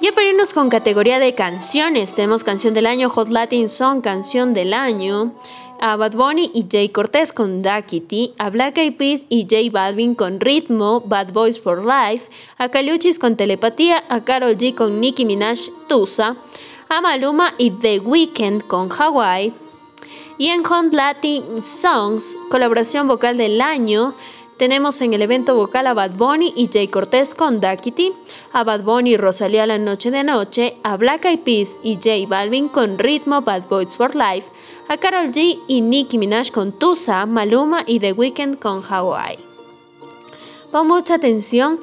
Ya 0.00 0.12
para 0.12 0.28
irnos 0.28 0.52
con 0.52 0.68
categoría 0.68 1.18
de 1.18 1.34
canciones, 1.34 2.14
tenemos 2.14 2.44
canción 2.44 2.72
del 2.72 2.86
año, 2.86 3.10
Hot 3.10 3.28
Latin 3.28 3.68
Song, 3.68 4.00
canción 4.00 4.54
del 4.54 4.74
año, 4.74 5.32
a 5.86 5.96
Bad 5.96 6.14
Bunny 6.14 6.50
y 6.54 6.64
Jay 6.70 6.88
Cortez 6.88 7.34
con 7.34 7.60
Da 7.60 7.82
Kitty, 7.82 8.32
a 8.38 8.48
Black 8.48 8.78
Eyed 8.78 8.96
Peas 8.96 9.26
y 9.28 9.42
J 9.42 9.70
Balvin 9.70 10.14
con 10.14 10.40
Ritmo, 10.40 11.02
Bad 11.02 11.34
Boys 11.34 11.60
for 11.60 11.84
Life, 11.84 12.24
a 12.56 12.70
Caliuchis 12.70 13.18
con 13.18 13.36
Telepatía, 13.36 14.02
a 14.08 14.24
Karol 14.24 14.56
G 14.56 14.74
con 14.74 14.98
Nicki 14.98 15.26
Minaj, 15.26 15.58
Tusa, 15.86 16.36
a 16.88 17.00
Maluma 17.02 17.52
y 17.58 17.70
The 17.70 17.98
Weeknd 17.98 18.62
con 18.66 18.88
Hawaii, 18.90 19.52
y 20.38 20.48
en 20.48 20.64
Hot 20.64 20.90
Latin 20.90 21.62
Songs, 21.62 22.34
colaboración 22.50 23.06
vocal 23.06 23.36
del 23.36 23.60
año, 23.60 24.14
tenemos 24.56 25.00
en 25.00 25.14
el 25.14 25.22
evento 25.22 25.54
vocal 25.54 25.86
a 25.86 25.94
Bad 25.94 26.12
Bunny 26.12 26.52
y 26.56 26.68
Jay 26.72 26.88
Cortez 26.88 27.34
con 27.34 27.60
Kitty, 27.60 28.12
a 28.52 28.64
Bad 28.64 28.82
Bunny 28.82 29.12
y 29.12 29.16
Rosalía 29.16 29.66
La 29.66 29.78
Noche 29.78 30.10
de 30.10 30.22
Noche, 30.22 30.76
a 30.82 30.96
Black 30.96 31.24
Eyed 31.24 31.40
Peas 31.40 31.80
y 31.82 31.96
J 31.96 32.28
Balvin 32.28 32.68
con 32.68 32.98
Ritmo 32.98 33.42
Bad 33.42 33.68
Boys 33.68 33.92
for 33.94 34.14
Life, 34.14 34.46
a 34.88 34.96
Karol 34.96 35.32
G 35.32 35.58
y 35.66 35.80
Nicki 35.80 36.18
Minaj 36.18 36.50
con 36.50 36.72
Tusa, 36.72 37.26
Maluma 37.26 37.84
y 37.86 38.00
The 38.00 38.12
Weeknd 38.12 38.58
con 38.58 38.82
Hawaii. 38.82 39.38
Pon 40.70 40.88
mucha 40.88 41.14
atención 41.14 41.80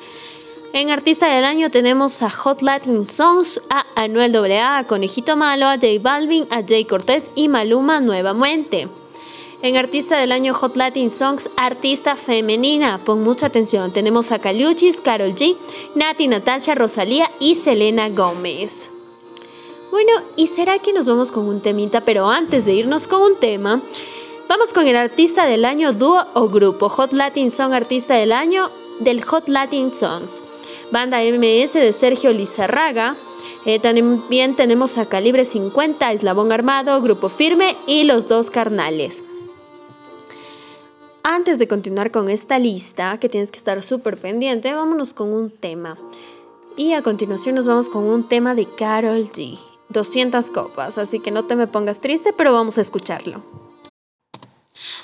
En 0.76 0.90
Artista 0.90 1.34
del 1.34 1.46
Año 1.46 1.70
tenemos 1.70 2.20
a 2.20 2.28
Hot 2.28 2.60
Latin 2.60 3.06
Songs, 3.06 3.62
a 3.70 3.86
Anuel 3.94 4.36
AA, 4.36 4.76
a 4.76 4.86
Conejito 4.86 5.34
Malo, 5.34 5.68
a 5.68 5.76
J 5.76 5.86
Balvin, 6.02 6.46
a 6.50 6.62
Jay 6.68 6.84
Cortés 6.84 7.30
y 7.34 7.48
Maluma 7.48 8.00
nuevamente. 8.00 8.86
En 9.62 9.78
Artista 9.78 10.18
del 10.18 10.32
Año 10.32 10.52
Hot 10.52 10.76
Latin 10.76 11.08
Songs, 11.08 11.48
Artista 11.56 12.14
Femenina, 12.14 13.00
pon 13.02 13.22
mucha 13.22 13.46
atención, 13.46 13.90
tenemos 13.90 14.32
a 14.32 14.38
Caliuchis, 14.38 15.00
Carol 15.00 15.34
G, 15.34 15.56
Nati 15.94 16.28
Natasha, 16.28 16.74
Rosalía 16.74 17.30
y 17.40 17.54
Selena 17.54 18.10
Gómez. 18.10 18.90
Bueno, 19.90 20.12
¿y 20.36 20.48
será 20.48 20.78
que 20.80 20.92
nos 20.92 21.06
vamos 21.06 21.32
con 21.32 21.48
un 21.48 21.62
temita? 21.62 22.02
Pero 22.02 22.28
antes 22.28 22.66
de 22.66 22.74
irnos 22.74 23.06
con 23.06 23.22
un 23.22 23.40
tema, 23.40 23.80
vamos 24.46 24.74
con 24.74 24.86
el 24.86 24.96
artista 24.96 25.46
del 25.46 25.64
año, 25.64 25.94
dúo 25.94 26.22
o 26.34 26.50
grupo, 26.50 26.90
Hot 26.90 27.14
Latin 27.14 27.50
Song 27.50 27.72
Artista 27.72 28.12
del 28.12 28.32
año 28.32 28.68
del 29.00 29.24
Hot 29.24 29.48
Latin 29.48 29.90
Songs. 29.90 30.42
Banda 30.90 31.18
MS 31.22 31.74
de 31.74 31.92
Sergio 31.92 32.32
Lizarraga. 32.32 33.16
Eh, 33.64 33.80
también 33.80 34.54
tenemos 34.54 34.96
a 34.98 35.06
Calibre 35.06 35.44
50, 35.44 36.12
Eslabón 36.12 36.52
Armado, 36.52 37.00
Grupo 37.02 37.28
Firme 37.28 37.76
y 37.86 38.04
Los 38.04 38.28
Dos 38.28 38.50
Carnales. 38.50 39.24
Antes 41.24 41.58
de 41.58 41.66
continuar 41.66 42.12
con 42.12 42.30
esta 42.30 42.60
lista, 42.60 43.18
que 43.18 43.28
tienes 43.28 43.50
que 43.50 43.58
estar 43.58 43.82
súper 43.82 44.16
pendiente, 44.16 44.72
vámonos 44.72 45.12
con 45.12 45.34
un 45.34 45.50
tema. 45.50 45.98
Y 46.76 46.92
a 46.92 47.02
continuación 47.02 47.56
nos 47.56 47.66
vamos 47.66 47.88
con 47.88 48.04
un 48.04 48.28
tema 48.28 48.54
de 48.54 48.66
Carol 48.66 49.28
G. 49.32 49.58
200 49.88 50.50
copas, 50.50 50.98
así 50.98 51.18
que 51.18 51.30
no 51.32 51.44
te 51.44 51.56
me 51.56 51.66
pongas 51.66 52.00
triste, 52.00 52.32
pero 52.32 52.52
vamos 52.52 52.78
a 52.78 52.80
escucharlo. 52.80 53.42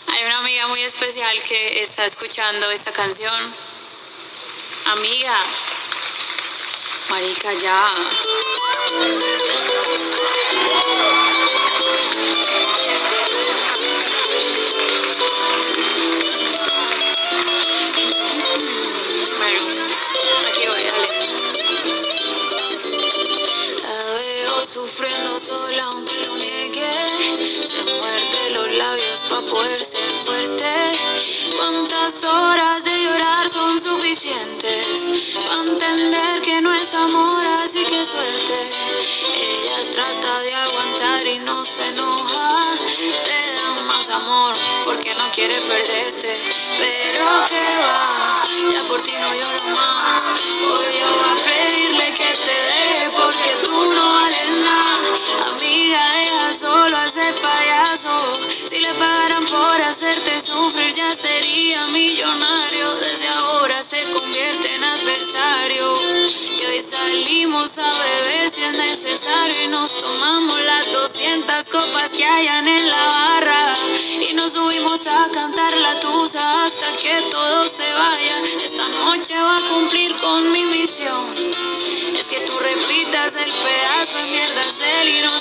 Hay 0.06 0.24
una 0.24 0.38
amiga 0.38 0.68
muy 0.68 0.82
especial 0.82 1.36
que 1.48 1.82
está 1.82 2.04
escuchando 2.04 2.70
esta 2.70 2.92
canción. 2.92 3.32
Amiga, 4.84 5.36
marica 7.08 7.52
ya. 7.54 7.94
Veo 24.14 24.64
sufriendo 24.64 25.40
sola 25.40 25.84
aunque 25.84 26.16
lo 26.26 26.36
niegue. 26.36 26.90
Se 27.68 27.82
muerde 27.94 28.50
los 28.50 28.70
labios 28.72 29.20
para 29.28 29.42
poder 29.42 29.84
ser 29.84 30.10
fuerte. 30.24 30.72
¿Cuántas 31.56 32.24
horas 32.24 32.71
Para 35.52 35.64
entender 35.64 36.40
que 36.40 36.62
no 36.62 36.72
es 36.72 36.94
amor, 36.94 37.44
así 37.62 37.84
que 37.84 38.06
suerte. 38.06 38.70
Ella 39.36 39.90
trata 39.92 40.40
de 40.40 40.54
aguantar 40.54 41.26
y 41.26 41.38
no 41.40 41.62
se 41.62 41.88
enoja. 41.88 42.74
Te 43.26 43.40
da 43.56 43.82
más 43.82 44.08
amor 44.08 44.54
porque 44.82 45.12
no 45.14 45.30
quiere 45.30 45.56
perderte. 45.60 46.40
Pero 46.78 47.26
que 47.50 47.66
va, 47.84 48.42
ya 48.72 48.82
por 48.88 49.02
ti 49.02 49.12
no 49.20 49.34
lloro 49.34 49.64
más. 49.76 50.22
Hoy 50.70 50.98
yo 50.98 51.08
voy 51.20 51.30
a 51.30 51.44
pedirle 51.44 52.06
que 52.12 52.32
te 52.46 52.56
deje 52.72 53.10
porque 53.14 53.50
tú 53.62 53.92
no 53.92 54.12
vales 54.14 54.48
nada. 54.64 55.50
Amiga, 55.50 56.02
deja 56.14 56.58
solo 56.58 56.96
a 56.96 57.04
ese 57.04 57.34
payaso. 57.42 58.16
Si 58.70 58.78
le 58.78 58.94
pagaran 58.94 59.44
por 59.44 59.82
hacerte 59.82 60.40
sufrir, 60.40 60.94
ya 60.94 61.14
sería 61.14 61.88
millonario. 61.88 62.96
Salimos 67.12 67.76
a 67.78 67.90
beber 67.90 68.50
si 68.50 68.62
es 68.62 68.72
necesario. 68.72 69.64
Y 69.64 69.68
nos 69.68 69.90
tomamos 70.00 70.58
las 70.60 70.90
200 70.92 71.64
copas 71.70 72.08
que 72.10 72.24
hayan 72.24 72.66
en 72.66 72.88
la 72.88 73.04
barra. 73.06 73.74
Y 74.30 74.34
nos 74.34 74.52
subimos 74.52 75.06
a 75.06 75.28
cantar 75.32 75.72
la 75.76 76.00
tusa 76.00 76.64
hasta 76.64 76.92
que 76.96 77.22
todos 77.30 77.70
se 77.70 77.92
vayan. 77.92 78.44
Esta 78.64 78.88
noche 78.88 79.34
va 79.34 79.56
a 79.56 79.68
cumplir 79.72 80.16
con 80.16 80.50
mi 80.50 80.64
misión. 80.64 81.26
Es 82.16 82.24
que 82.24 82.40
tú 82.46 82.58
repitas 82.58 83.32
el 83.34 83.52
pedazo 83.52 84.18
de 84.18 84.24
mierda 84.30 84.60
es 84.60 84.80
él 84.80 85.08
y 85.08 85.20
no 85.22 85.38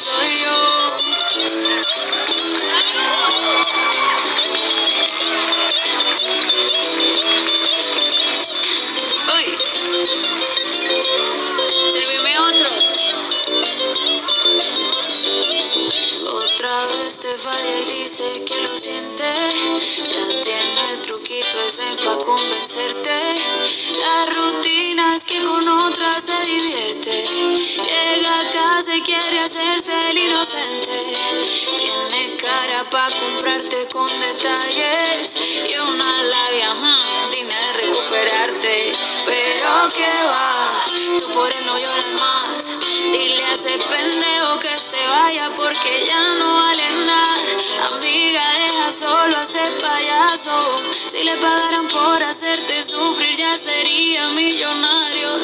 que 39.94 40.24
va. 40.26 40.84
Tú 41.20 41.32
por 41.34 41.50
él 41.50 41.66
no 41.66 41.78
lloras 41.78 42.12
más. 42.20 42.66
Dile 43.12 43.44
a 43.44 43.54
ese 43.54 43.78
pendejo 43.78 44.60
que 44.60 44.78
se 44.78 45.08
vaya 45.08 45.52
porque 45.56 46.06
ya 46.06 46.36
no 46.36 46.54
vale 46.56 47.06
nada. 47.06 47.96
Amiga, 47.96 48.44
deja 48.54 48.92
solo 49.00 49.38
a 49.38 49.44
ese 49.44 49.66
payaso. 49.80 50.78
Si 51.12 51.24
le 51.24 51.36
pagaran 51.38 51.88
por 51.90 52.24
hacerte 52.24 52.84
sufrir, 52.84 53.38
ya 53.38 53.58
sería 53.58 54.30
millonario. 54.30 55.38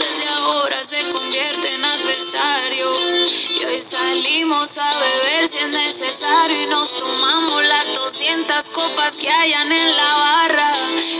Salimos 3.97 4.77
a 4.77 4.89
beber 4.99 5.47
si 5.47 5.57
es 5.57 5.69
necesario 5.69 6.61
y 6.61 6.65
nos 6.67 6.91
tomamos 6.97 7.63
las 7.65 7.93
200 7.93 8.63
copas 8.69 9.13
que 9.13 9.29
hayan 9.29 9.71
en 9.71 9.95
la 9.95 10.15
barra. 10.15 10.71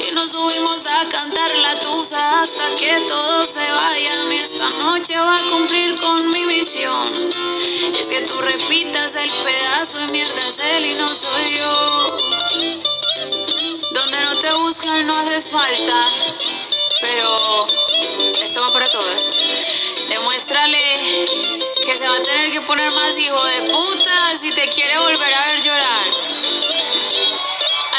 Y 0.08 0.12
nos 0.14 0.32
subimos 0.32 0.86
a 0.86 1.08
cantar 1.10 1.50
la 1.56 1.80
tusa 1.80 2.42
hasta 2.42 2.76
que 2.80 3.00
todos 3.08 3.48
se 3.50 3.72
vayan. 3.72 4.32
Y 4.32 4.36
esta 4.36 4.70
noche 4.70 5.18
va 5.18 5.36
a 5.36 5.42
cumplir 5.52 6.00
con 6.00 6.30
mi 6.30 6.46
misión. 6.46 7.30
Es 8.00 8.08
que 8.10 8.22
tú 8.28 8.40
repitas 8.42 9.16
el 9.16 9.30
pedazo 9.30 10.00
de 10.00 10.08
mierda 10.08 10.48
es 10.48 10.60
él 10.60 10.86
y 10.86 10.94
no 10.94 11.08
soy 11.10 11.58
yo. 11.58 12.18
Donde 13.92 14.22
no 14.26 14.36
te 14.38 14.54
buscan 14.54 15.08
no 15.08 15.18
haces 15.18 15.50
falta. 15.50 16.06
Pero 17.02 17.68
hijo 23.16 23.42
de 23.46 23.62
puta 23.72 24.36
si 24.38 24.50
te 24.50 24.66
quiere 24.66 24.98
volver 24.98 25.34
a 25.34 25.46
ver 25.46 25.62
llorar. 25.62 26.08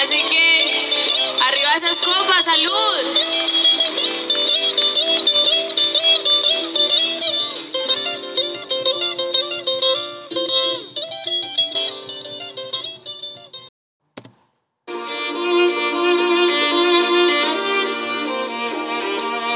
Así 0.03 0.23
que, 0.29 1.31
arriba 1.47 1.75
esas 1.77 1.97
copas, 1.97 2.44
salud. 2.44 3.05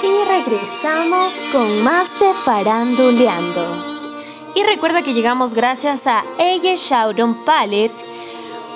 Y 0.03 0.25
regresamos 0.25 1.35
con 1.53 1.83
más 1.83 2.09
de 2.19 2.33
Faranduleando. 2.45 3.92
Recuerda 4.67 5.03
que 5.03 5.13
llegamos 5.13 5.55
gracias 5.55 6.07
a 6.07 6.25
Eye 6.39 6.77
Shadow 6.77 7.45
Palette, 7.45 8.05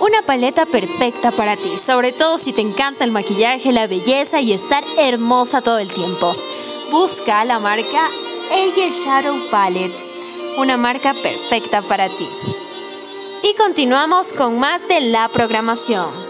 una 0.00 0.22
paleta 0.22 0.66
perfecta 0.66 1.30
para 1.30 1.56
ti, 1.56 1.78
sobre 1.78 2.12
todo 2.12 2.38
si 2.38 2.52
te 2.52 2.60
encanta 2.60 3.04
el 3.04 3.12
maquillaje, 3.12 3.72
la 3.72 3.86
belleza 3.86 4.40
y 4.40 4.52
estar 4.52 4.84
hermosa 4.98 5.62
todo 5.62 5.78
el 5.78 5.92
tiempo. 5.92 6.34
Busca 6.90 7.44
la 7.44 7.58
marca 7.58 8.08
Eye 8.50 8.90
Shadow 8.90 9.36
Palette, 9.50 9.98
una 10.58 10.76
marca 10.76 11.14
perfecta 11.14 11.82
para 11.82 12.08
ti. 12.08 12.28
Y 13.42 13.54
continuamos 13.54 14.32
con 14.32 14.58
más 14.58 14.86
de 14.88 15.00
la 15.00 15.28
programación. 15.28 16.25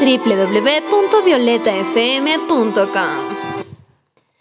www.violetafm.com 0.00 2.86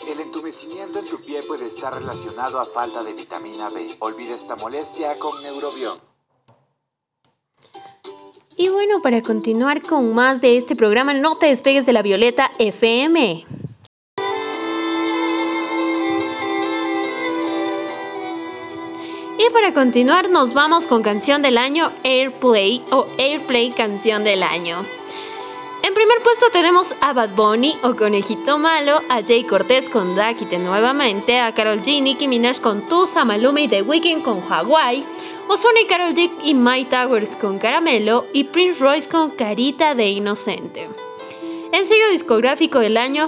El 0.08 0.20
entumecimiento 0.22 1.00
en 1.00 1.06
tu 1.06 1.20
piel 1.20 1.44
puede 1.46 1.68
estar 1.68 1.94
relacionado 1.94 2.62
a 2.62 2.66
falta 2.66 3.04
de 3.04 3.12
vitamina 3.12 3.70
B. 3.70 3.94
Olvida 4.00 4.36
esta 4.36 4.56
molestia 4.56 5.20
con 5.20 5.44
Neurobión. 5.44 6.00
Y 8.56 8.70
bueno, 8.70 9.02
para 9.02 9.22
continuar 9.22 9.82
con 9.82 10.14
más 10.14 10.40
de 10.40 10.56
este 10.56 10.78
programa, 10.78 11.14
no 11.14 11.36
te 11.36 11.48
despegues 11.48 11.86
de 11.86 11.92
la 11.92 12.04
Violeta 12.04 12.52
FM. 12.58 13.46
Y 19.38 19.50
para 19.52 19.74
continuar 19.74 20.30
nos 20.30 20.54
vamos 20.54 20.86
con 20.86 21.04
canción 21.04 21.42
del 21.42 21.58
año 21.58 21.92
Airplay 22.06 22.82
o 22.92 23.06
Airplay 23.18 23.72
canción 23.72 24.24
del 24.24 24.44
año. 24.44 24.86
En 25.90 25.96
primer 25.96 26.22
puesto 26.22 26.52
tenemos 26.52 26.94
a 27.02 27.14
Bad 27.14 27.32
Bunny 27.32 27.76
o 27.82 27.96
Conejito 27.96 28.60
Malo, 28.60 29.02
a 29.10 29.24
Jay 29.24 29.44
Cortés 29.44 29.90
con 29.90 30.16
Dakite 30.16 30.60
nuevamente, 30.60 31.40
a 31.40 31.52
Carol 31.56 31.82
G, 31.82 32.00
Nicki 32.04 32.28
Minaj 32.28 32.62
con 32.62 32.88
Tusa, 32.88 33.26
Maluma 33.26 33.62
y 33.62 33.68
The 33.68 33.82
Weeknd 33.82 34.22
con 34.22 34.40
Hawaii, 34.48 35.04
Ozuna 35.48 35.82
y 35.82 35.88
Carol 35.88 36.14
G 36.14 36.30
y 36.44 36.54
My 36.54 36.86
Towers 36.86 37.32
con 37.38 37.58
Caramelo 37.58 38.24
y 38.34 38.44
Prince 38.44 38.80
Royce 38.80 39.10
con 39.10 39.32
Carita 39.32 39.96
de 39.96 40.10
Inocente. 40.10 40.88
En 41.72 41.88
sello 41.88 42.12
discográfico 42.12 42.78
del 42.78 42.96
año 42.96 43.28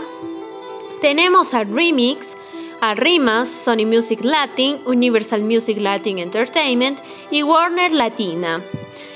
tenemos 1.01 1.55
a 1.55 1.63
Remix, 1.63 2.35
a 2.79 2.93
Rimas, 2.93 3.49
Sony 3.49 3.87
Music 3.87 4.19
Latin, 4.21 4.81
Universal 4.85 5.41
Music 5.41 5.77
Latin 5.79 6.19
Entertainment 6.19 6.99
y 7.31 7.41
Warner 7.41 7.91
Latina. 7.91 8.61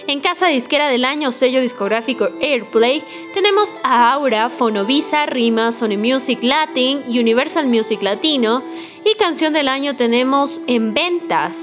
En 0.08 0.20
casa 0.20 0.48
disquera 0.48 0.88
del 0.88 1.04
año, 1.04 1.32
sello 1.32 1.62
discográfico 1.62 2.30
Airplay, 2.40 3.02
tenemos 3.34 3.74
a 3.84 4.14
Aura, 4.14 4.50
Fonovisa, 4.50 5.26
Rima, 5.26 5.72
Sony 5.72 5.98
Music 5.98 6.40
Latin, 6.44 7.02
Universal 7.08 7.66
Music 7.66 8.02
Latino 8.04 8.62
y 9.04 9.16
canción 9.18 9.52
del 9.54 9.68
año 9.68 9.96
tenemos 9.96 10.60
en 10.68 10.94
ventas 10.94 11.58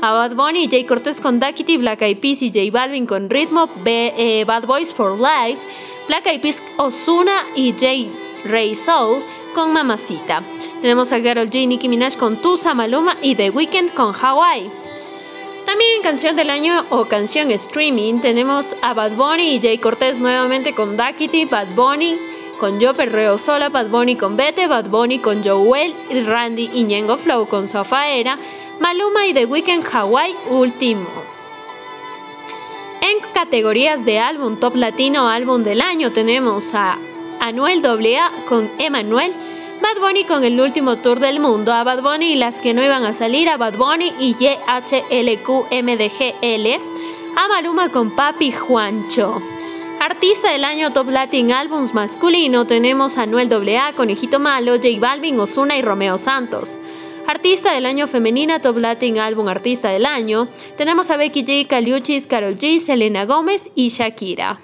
a 0.00 0.12
Bad 0.12 0.36
Bunny, 0.36 0.68
Jay 0.68 0.84
Cortez 0.84 1.20
con 1.20 1.40
Duckity, 1.40 1.76
Black 1.76 2.02
Eyed 2.02 2.18
Peas 2.18 2.40
y 2.42 2.50
J 2.50 2.70
Balvin 2.72 3.04
con 3.06 3.28
Ritmo, 3.28 3.68
B- 3.82 4.14
eh, 4.16 4.44
Bad 4.44 4.66
Boys 4.66 4.92
for 4.92 5.18
Life, 5.18 5.58
Black 6.06 6.24
Eyed 6.26 6.40
Peas, 6.40 6.62
Ozuna 6.76 7.42
y 7.56 7.72
J 7.72 8.08
Ray 8.48 8.76
Soul 8.76 9.20
con 9.56 9.72
Mamacita. 9.72 10.42
Tenemos 10.80 11.10
a 11.10 11.20
Karol 11.20 11.50
G, 11.50 11.66
Nicki 11.66 11.88
Minaj 11.88 12.14
con 12.16 12.36
Tusa, 12.36 12.74
Maluma 12.74 13.16
y 13.22 13.34
The 13.34 13.50
Weeknd 13.50 13.92
con 13.92 14.14
Hawaii. 14.14 14.70
También 15.68 15.96
en 15.96 16.02
canción 16.02 16.34
del 16.34 16.48
año 16.48 16.82
o 16.88 17.04
canción 17.04 17.50
streaming 17.50 18.20
tenemos 18.20 18.64
a 18.80 18.94
Bad 18.94 19.12
Bunny 19.16 19.56
y 19.56 19.60
Jay 19.60 19.76
Cortez 19.76 20.18
nuevamente 20.18 20.72
con 20.72 20.96
Duckity, 20.96 21.44
Bad 21.44 21.66
Bunny 21.76 22.16
con 22.58 22.80
Yo 22.80 22.94
Perreo 22.94 23.36
Sola, 23.36 23.68
Bad 23.68 23.88
Bunny 23.88 24.16
con 24.16 24.34
Vete, 24.34 24.66
Bad 24.66 24.86
Bunny 24.88 25.18
con 25.18 25.44
Joel, 25.44 25.92
Randy 26.24 26.70
y 26.72 26.84
Ñengo 26.84 27.18
Flow 27.18 27.46
con 27.46 27.68
Zafaera, 27.68 28.38
Maluma 28.80 29.26
y 29.26 29.34
The 29.34 29.44
Weeknd 29.44 29.84
Hawaii 29.92 30.34
último. 30.48 31.06
En 33.02 33.18
categorías 33.34 34.06
de 34.06 34.20
álbum 34.20 34.56
top 34.56 34.74
latino 34.74 35.28
álbum 35.28 35.64
del 35.64 35.82
año 35.82 36.10
tenemos 36.12 36.72
a 36.72 36.96
Anuel 37.40 37.84
AA 37.84 38.30
con 38.48 38.70
Emanuel, 38.78 39.34
Bad 39.80 40.00
Bunny 40.00 40.24
con 40.24 40.42
el 40.42 40.60
último 40.60 40.96
tour 40.96 41.20
del 41.20 41.38
mundo, 41.38 41.72
a 41.72 41.84
Bad 41.84 42.02
Bunny 42.02 42.32
y 42.32 42.36
las 42.36 42.56
que 42.56 42.74
no 42.74 42.82
iban 42.82 43.04
a 43.04 43.12
salir, 43.12 43.48
a 43.48 43.56
Bad 43.56 43.76
Bunny 43.76 44.12
y 44.18 44.34
YHLQMDGL, 44.34 44.66
a 47.36 47.48
Maluma 47.48 47.88
con 47.90 48.10
Papi 48.10 48.50
Juancho. 48.50 49.40
Artista 50.00 50.50
del 50.50 50.64
año 50.64 50.92
Top 50.92 51.08
Latin 51.10 51.52
Albums 51.52 51.94
masculino 51.94 52.66
tenemos 52.66 53.18
a 53.18 53.22
Anuel 53.22 53.52
AA, 53.52 53.92
Conejito 53.92 54.40
Malo, 54.40 54.72
J 54.76 54.88
Balvin, 54.98 55.38
Ozuna 55.38 55.76
y 55.76 55.82
Romeo 55.82 56.18
Santos. 56.18 56.76
Artista 57.28 57.72
del 57.72 57.86
año 57.86 58.08
femenina 58.08 58.60
Top 58.60 58.78
Latin 58.78 59.20
Album 59.20 59.46
Artista 59.48 59.90
del 59.90 60.06
año 60.06 60.48
tenemos 60.76 61.10
a 61.10 61.16
Becky 61.16 61.44
G, 61.44 61.68
Caliuchis, 61.68 62.26
Carol 62.26 62.58
G, 62.58 62.80
Selena 62.80 63.26
Gómez 63.26 63.70
y 63.76 63.90
Shakira. 63.90 64.60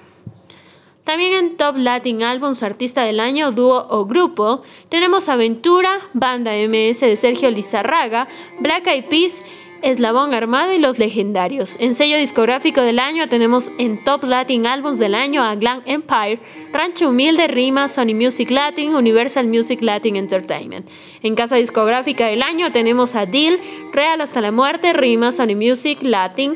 También 1.05 1.33
en 1.33 1.55
Top 1.55 1.77
Latin 1.77 2.23
Albums 2.23 2.63
Artista 2.63 3.03
del 3.03 3.19
Año, 3.19 3.51
Dúo 3.51 3.85
o 3.89 4.05
Grupo, 4.05 4.63
tenemos 4.89 5.29
Aventura, 5.29 6.01
Banda 6.13 6.51
MS 6.51 6.99
de 7.01 7.15
Sergio 7.15 7.51
Lizarraga, 7.51 8.27
Black 8.59 8.87
Eyed 8.87 9.05
Peas, 9.05 9.43
Eslabón 9.83 10.33
Armado 10.33 10.73
y 10.73 10.79
Los 10.79 10.97
Legendarios. 10.97 11.75
En 11.79 11.93
sello 11.93 12.17
discográfico 12.17 12.81
del 12.81 12.97
año 12.97 13.29
tenemos 13.29 13.71
en 13.77 14.03
Top 14.03 14.23
Latin 14.23 14.65
Albums 14.65 14.97
del 14.97 15.13
año 15.13 15.43
a 15.43 15.53
Glam 15.53 15.83
Empire, 15.85 16.39
Rancho 16.73 17.09
Humilde, 17.09 17.47
Rima, 17.49 17.87
Sony 17.87 18.15
Music 18.15 18.49
Latin, 18.49 18.95
Universal 18.95 19.45
Music 19.45 19.83
Latin 19.83 20.15
Entertainment. 20.15 20.89
En 21.21 21.35
casa 21.35 21.57
discográfica 21.57 22.25
del 22.25 22.41
año 22.41 22.71
tenemos 22.71 23.13
a 23.13 23.27
Deal, 23.27 23.59
Real 23.93 24.21
hasta 24.21 24.41
la 24.41 24.51
muerte, 24.51 24.91
Rima, 24.93 25.31
Sony 25.31 25.55
Music 25.55 25.99
Latin, 26.01 26.55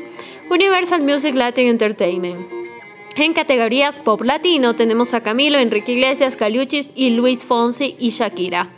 Universal 0.50 1.02
Music 1.02 1.36
Latin 1.36 1.68
Entertainment. 1.68 2.69
En 3.22 3.34
categorías 3.34 4.00
pop 4.00 4.22
latino 4.22 4.74
tenemos 4.76 5.12
a 5.12 5.20
Camilo, 5.22 5.58
Enrique 5.58 5.92
Iglesias, 5.92 6.36
Caliuchis 6.36 6.88
y 6.94 7.10
Luis 7.10 7.44
Fonsi 7.44 7.94
y 7.98 8.12
Shakira. 8.12 8.70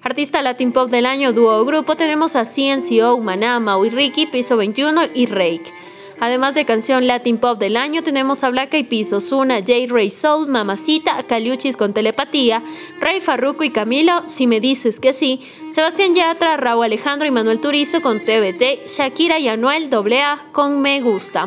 Artista 0.00 0.40
Latin 0.40 0.72
Pop 0.72 0.88
del 0.88 1.04
año, 1.04 1.34
dúo 1.34 1.60
o 1.60 1.64
grupo, 1.66 1.94
tenemos 1.94 2.34
a 2.34 2.46
CNCO, 2.46 3.18
Maná, 3.18 3.60
Mau 3.60 3.84
y 3.84 3.90
Ricky, 3.90 4.24
Piso 4.24 4.56
21 4.56 5.02
y 5.14 5.26
Rake. 5.26 5.74
Además 6.20 6.54
de 6.54 6.64
canción 6.64 7.06
Latin 7.06 7.36
Pop 7.36 7.58
del 7.58 7.76
año, 7.76 8.02
tenemos 8.02 8.42
a 8.44 8.48
Black 8.48 8.72
Eyed 8.72 8.88
Peas, 8.88 9.12
Ozuna, 9.12 9.56
J. 9.56 9.72
Ray 9.90 10.08
Soul, 10.08 10.48
Mamacita, 10.48 11.22
Caliuchis 11.24 11.76
con 11.76 11.92
Telepatía, 11.92 12.62
Ray 12.98 13.20
Farruko 13.20 13.62
y 13.62 13.68
Camilo, 13.68 14.26
Si 14.26 14.46
me 14.46 14.58
dices 14.58 15.00
que 15.00 15.12
sí, 15.12 15.42
Sebastián 15.74 16.14
Yatra, 16.14 16.56
Raúl 16.56 16.86
Alejandro 16.86 17.28
y 17.28 17.30
Manuel 17.30 17.60
Turizo 17.60 18.00
con 18.00 18.20
TBT, 18.20 18.88
Shakira 18.88 19.38
y 19.38 19.48
Anuel 19.48 19.90
AA 19.92 20.46
con 20.52 20.80
Me 20.80 21.02
Gusta. 21.02 21.46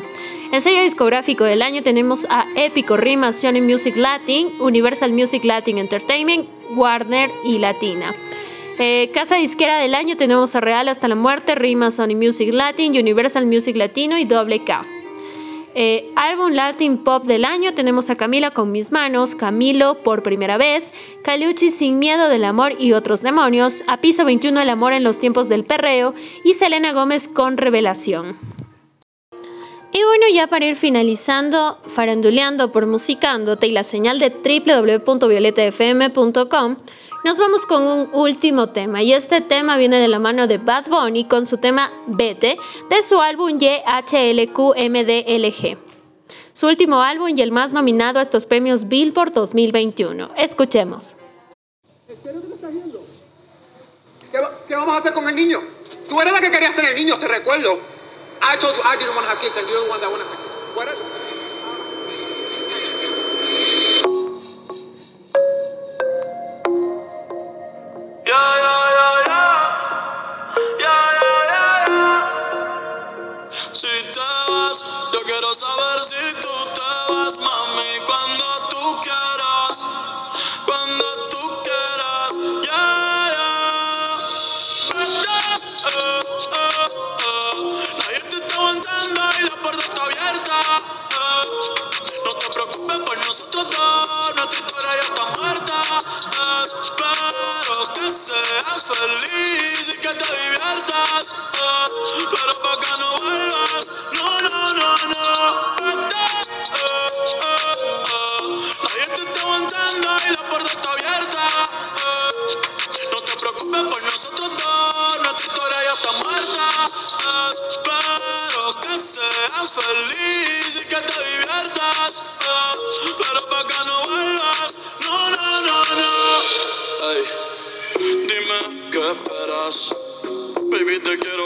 El 0.56 0.62
sello 0.62 0.84
discográfico 0.84 1.44
del 1.44 1.62
año 1.62 1.84
tenemos 1.84 2.26
a 2.30 2.46
Épico 2.56 2.96
Rima, 2.96 3.34
Sony 3.34 3.60
Music 3.62 3.98
Latin, 3.98 4.48
Universal 4.62 5.12
Music 5.12 5.44
Latin 5.44 5.78
Entertainment, 5.80 6.48
Warner 6.78 7.30
y 7.44 7.58
Latina. 7.58 8.14
Eh, 8.80 9.12
casa 9.14 9.36
disquera 9.36 9.80
del 9.80 9.94
año 9.94 10.16
tenemos 10.16 10.56
a 10.56 10.62
Real 10.62 10.88
hasta 10.88 11.10
la 11.10 11.16
muerte, 11.16 11.56
Rima, 11.56 11.92
Sony 11.92 12.16
Music 12.16 12.54
Latin, 12.54 12.98
Universal 12.98 13.46
Music 13.46 13.76
Latino 13.76 14.18
y 14.18 14.24
Doble 14.24 14.64
K. 14.64 14.86
Eh, 15.74 16.10
álbum 16.16 16.54
Latin 16.54 17.00
Pop 17.00 17.26
del 17.26 17.44
año 17.44 17.74
tenemos 17.74 18.10
a 18.10 18.16
Camila 18.16 18.52
con 18.52 18.72
mis 18.72 18.94
manos, 18.94 19.36
Camilo 19.36 19.96
por 20.06 20.24
primera 20.24 20.56
vez, 20.56 20.94
Caliucci 21.22 21.70
sin 21.70 22.00
miedo 22.00 22.30
del 22.30 22.46
amor 22.46 22.76
y 22.80 22.94
otros 22.94 23.22
demonios, 23.22 23.84
a 23.88 23.98
piso 23.98 24.24
21 24.24 24.62
el 24.62 24.70
amor 24.70 24.94
en 24.94 25.04
los 25.04 25.20
tiempos 25.20 25.50
del 25.50 25.66
perreo 25.66 26.14
y 26.46 26.54
Selena 26.54 26.94
Gómez 26.94 27.28
con 27.28 27.58
revelación. 27.58 28.55
Y 29.96 30.04
bueno, 30.04 30.28
ya 30.28 30.48
para 30.48 30.66
ir 30.66 30.76
finalizando, 30.76 31.80
faranduleando 31.88 32.74
por 32.74 32.86
musicándote 32.86 33.68
y 33.68 33.72
la 33.72 33.86
señal 33.86 34.20
de 34.20 34.30
www.violetafm.com, 34.30 36.76
nos 37.24 37.38
vamos 37.38 37.66
con 37.66 37.88
un 37.88 38.10
último 38.12 38.72
tema. 38.72 39.02
Y 39.04 39.14
este 39.14 39.40
tema 39.40 39.78
viene 39.78 39.98
de 39.98 40.10
la 40.10 40.20
mano 40.20 40.48
de 40.48 40.58
Bad 40.58 40.88
Bunny 40.90 41.24
con 41.24 41.46
su 41.46 41.60
tema 41.60 41.94
Vete 42.08 42.58
de 42.90 43.04
su 43.04 43.22
álbum 43.22 43.58
YHLQMDLG. 43.58 44.58
Su 46.52 46.68
último 46.68 47.02
álbum 47.02 47.30
y 47.30 47.42
el 47.42 47.54
más 47.54 47.72
nominado 47.72 48.20
a 48.20 48.22
estos 48.22 48.46
premios 48.46 48.90
Billboard 48.90 49.32
2021. 49.32 50.32
Escuchemos. 50.36 51.16
¿Qué, 54.68 54.76
vamos 54.76 54.94
a 54.94 54.98
hacer 54.98 55.14
con 55.14 55.30
el 55.30 55.36
niño? 55.38 55.62
Tú 56.10 56.20
eres 56.20 56.34
la 56.34 56.42
que 56.42 56.52
querías 56.52 56.76
tener 56.76 56.96
niños, 56.96 57.18
te 57.18 57.30
recuerdo. 57.30 57.95
I 58.42 58.58
told 58.58 58.76
you 58.76 58.82
I 58.84 58.96
didn't 58.98 59.16
want 59.16 59.26
to 59.26 59.30
have 59.30 59.40
kids, 59.42 59.58
and 59.58 59.68
you're 59.68 59.84
the 59.84 59.90
one 59.90 60.02
that 60.02 60.10
wanted 60.12 60.26
to 60.26 60.30
have 60.30 60.40
kids. 60.40 60.76
What? 60.76 60.88
Yeah, 68.26 68.56
yeah, 68.64 68.96
yeah. 68.98 69.15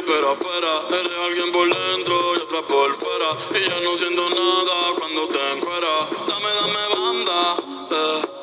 Pero 0.09 0.31
afuera 0.31 0.71
Eres 0.89 1.17
alguien 1.27 1.51
por 1.51 1.67
dentro 1.67 2.15
y 2.35 2.41
otra 2.41 2.61
por 2.63 2.95
fuera 2.95 3.37
Y 3.55 3.69
ya 3.69 3.79
no 3.81 3.95
siento 3.95 4.29
nada 4.29 4.95
cuando 4.97 5.27
te 5.27 5.51
encueras 5.53 6.09
Dame, 6.27 6.49
dame 6.59 6.83
banda, 6.95 7.55
eh. 7.91 8.38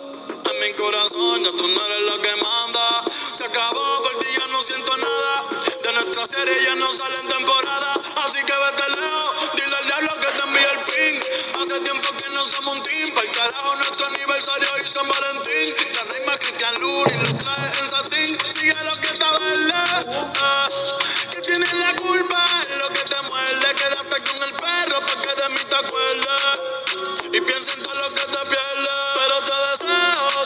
Mi 0.61 0.73
corazón 0.73 1.45
ya 1.45 1.51
tú 1.53 1.69
no 1.69 1.87
eres 1.87 2.01
la 2.03 2.23
que 2.23 2.43
manda. 2.43 3.05
Se 3.33 3.45
acabó, 3.45 4.03
por 4.03 4.19
ti 4.19 4.27
ya 4.39 4.47
no 4.47 4.63
siento 4.63 4.97
nada. 4.97 5.67
De 5.83 5.93
nuestra 5.93 6.27
serie 6.27 6.65
ya 6.65 6.75
no 6.75 6.93
sale 6.93 7.15
en 7.21 7.29
temporada 7.29 7.93
Así 8.25 8.39
que 8.43 8.53
vete 8.53 8.91
lejos, 8.91 9.53
dile 9.55 9.77
al 9.77 9.87
diablo 9.87 10.11
que 10.21 10.27
te 10.27 10.43
envíe 10.43 10.65
el 10.65 10.81
ping 10.81 11.21
Hace 11.55 11.81
tiempo 11.81 12.09
que 12.19 12.29
no 12.31 12.43
somos 12.43 12.77
un 12.77 12.83
team 12.83 13.11
Para 13.15 13.27
el 13.27 13.33
carajo 13.33 13.77
nuestro 13.77 14.07
aniversario 14.07 14.69
y 14.83 14.87
San 14.89 15.07
Valentín. 15.09 15.75
La 15.95 16.05
reina 16.13 16.39
Cristian 16.39 16.75
Luri 16.81 17.15
lo 17.23 17.39
trae 17.39 17.79
en 17.79 17.87
satín. 17.89 18.39
Sigue 18.51 18.75
lo 18.83 18.93
que 19.01 19.09
está 19.13 19.31
verde 19.39 19.75
eh. 19.97 21.31
Que 21.31 21.41
tienes 21.43 21.73
la 21.75 21.95
culpa 21.97 22.61
es 22.63 22.79
lo 22.79 22.89
que 22.89 23.05
te 23.05 23.23
muerde. 23.23 23.75
Quédate 23.77 24.23
con 24.27 24.43
el 24.43 24.55
perro 24.55 25.01
para 25.07 25.23
que 25.23 25.43
de 25.43 25.49
mí 25.51 25.61
te 25.69 25.77
acuerdes 25.77 27.31
Y 27.33 27.41
piensa 27.41 27.75
en 27.75 27.83
todo 27.83 27.95
lo 27.95 28.15
que 28.15 28.23
te 28.23 28.47
pierdes 28.47 28.99
Pero 29.15 29.37
te 29.45 29.85
deseo 29.85 30.46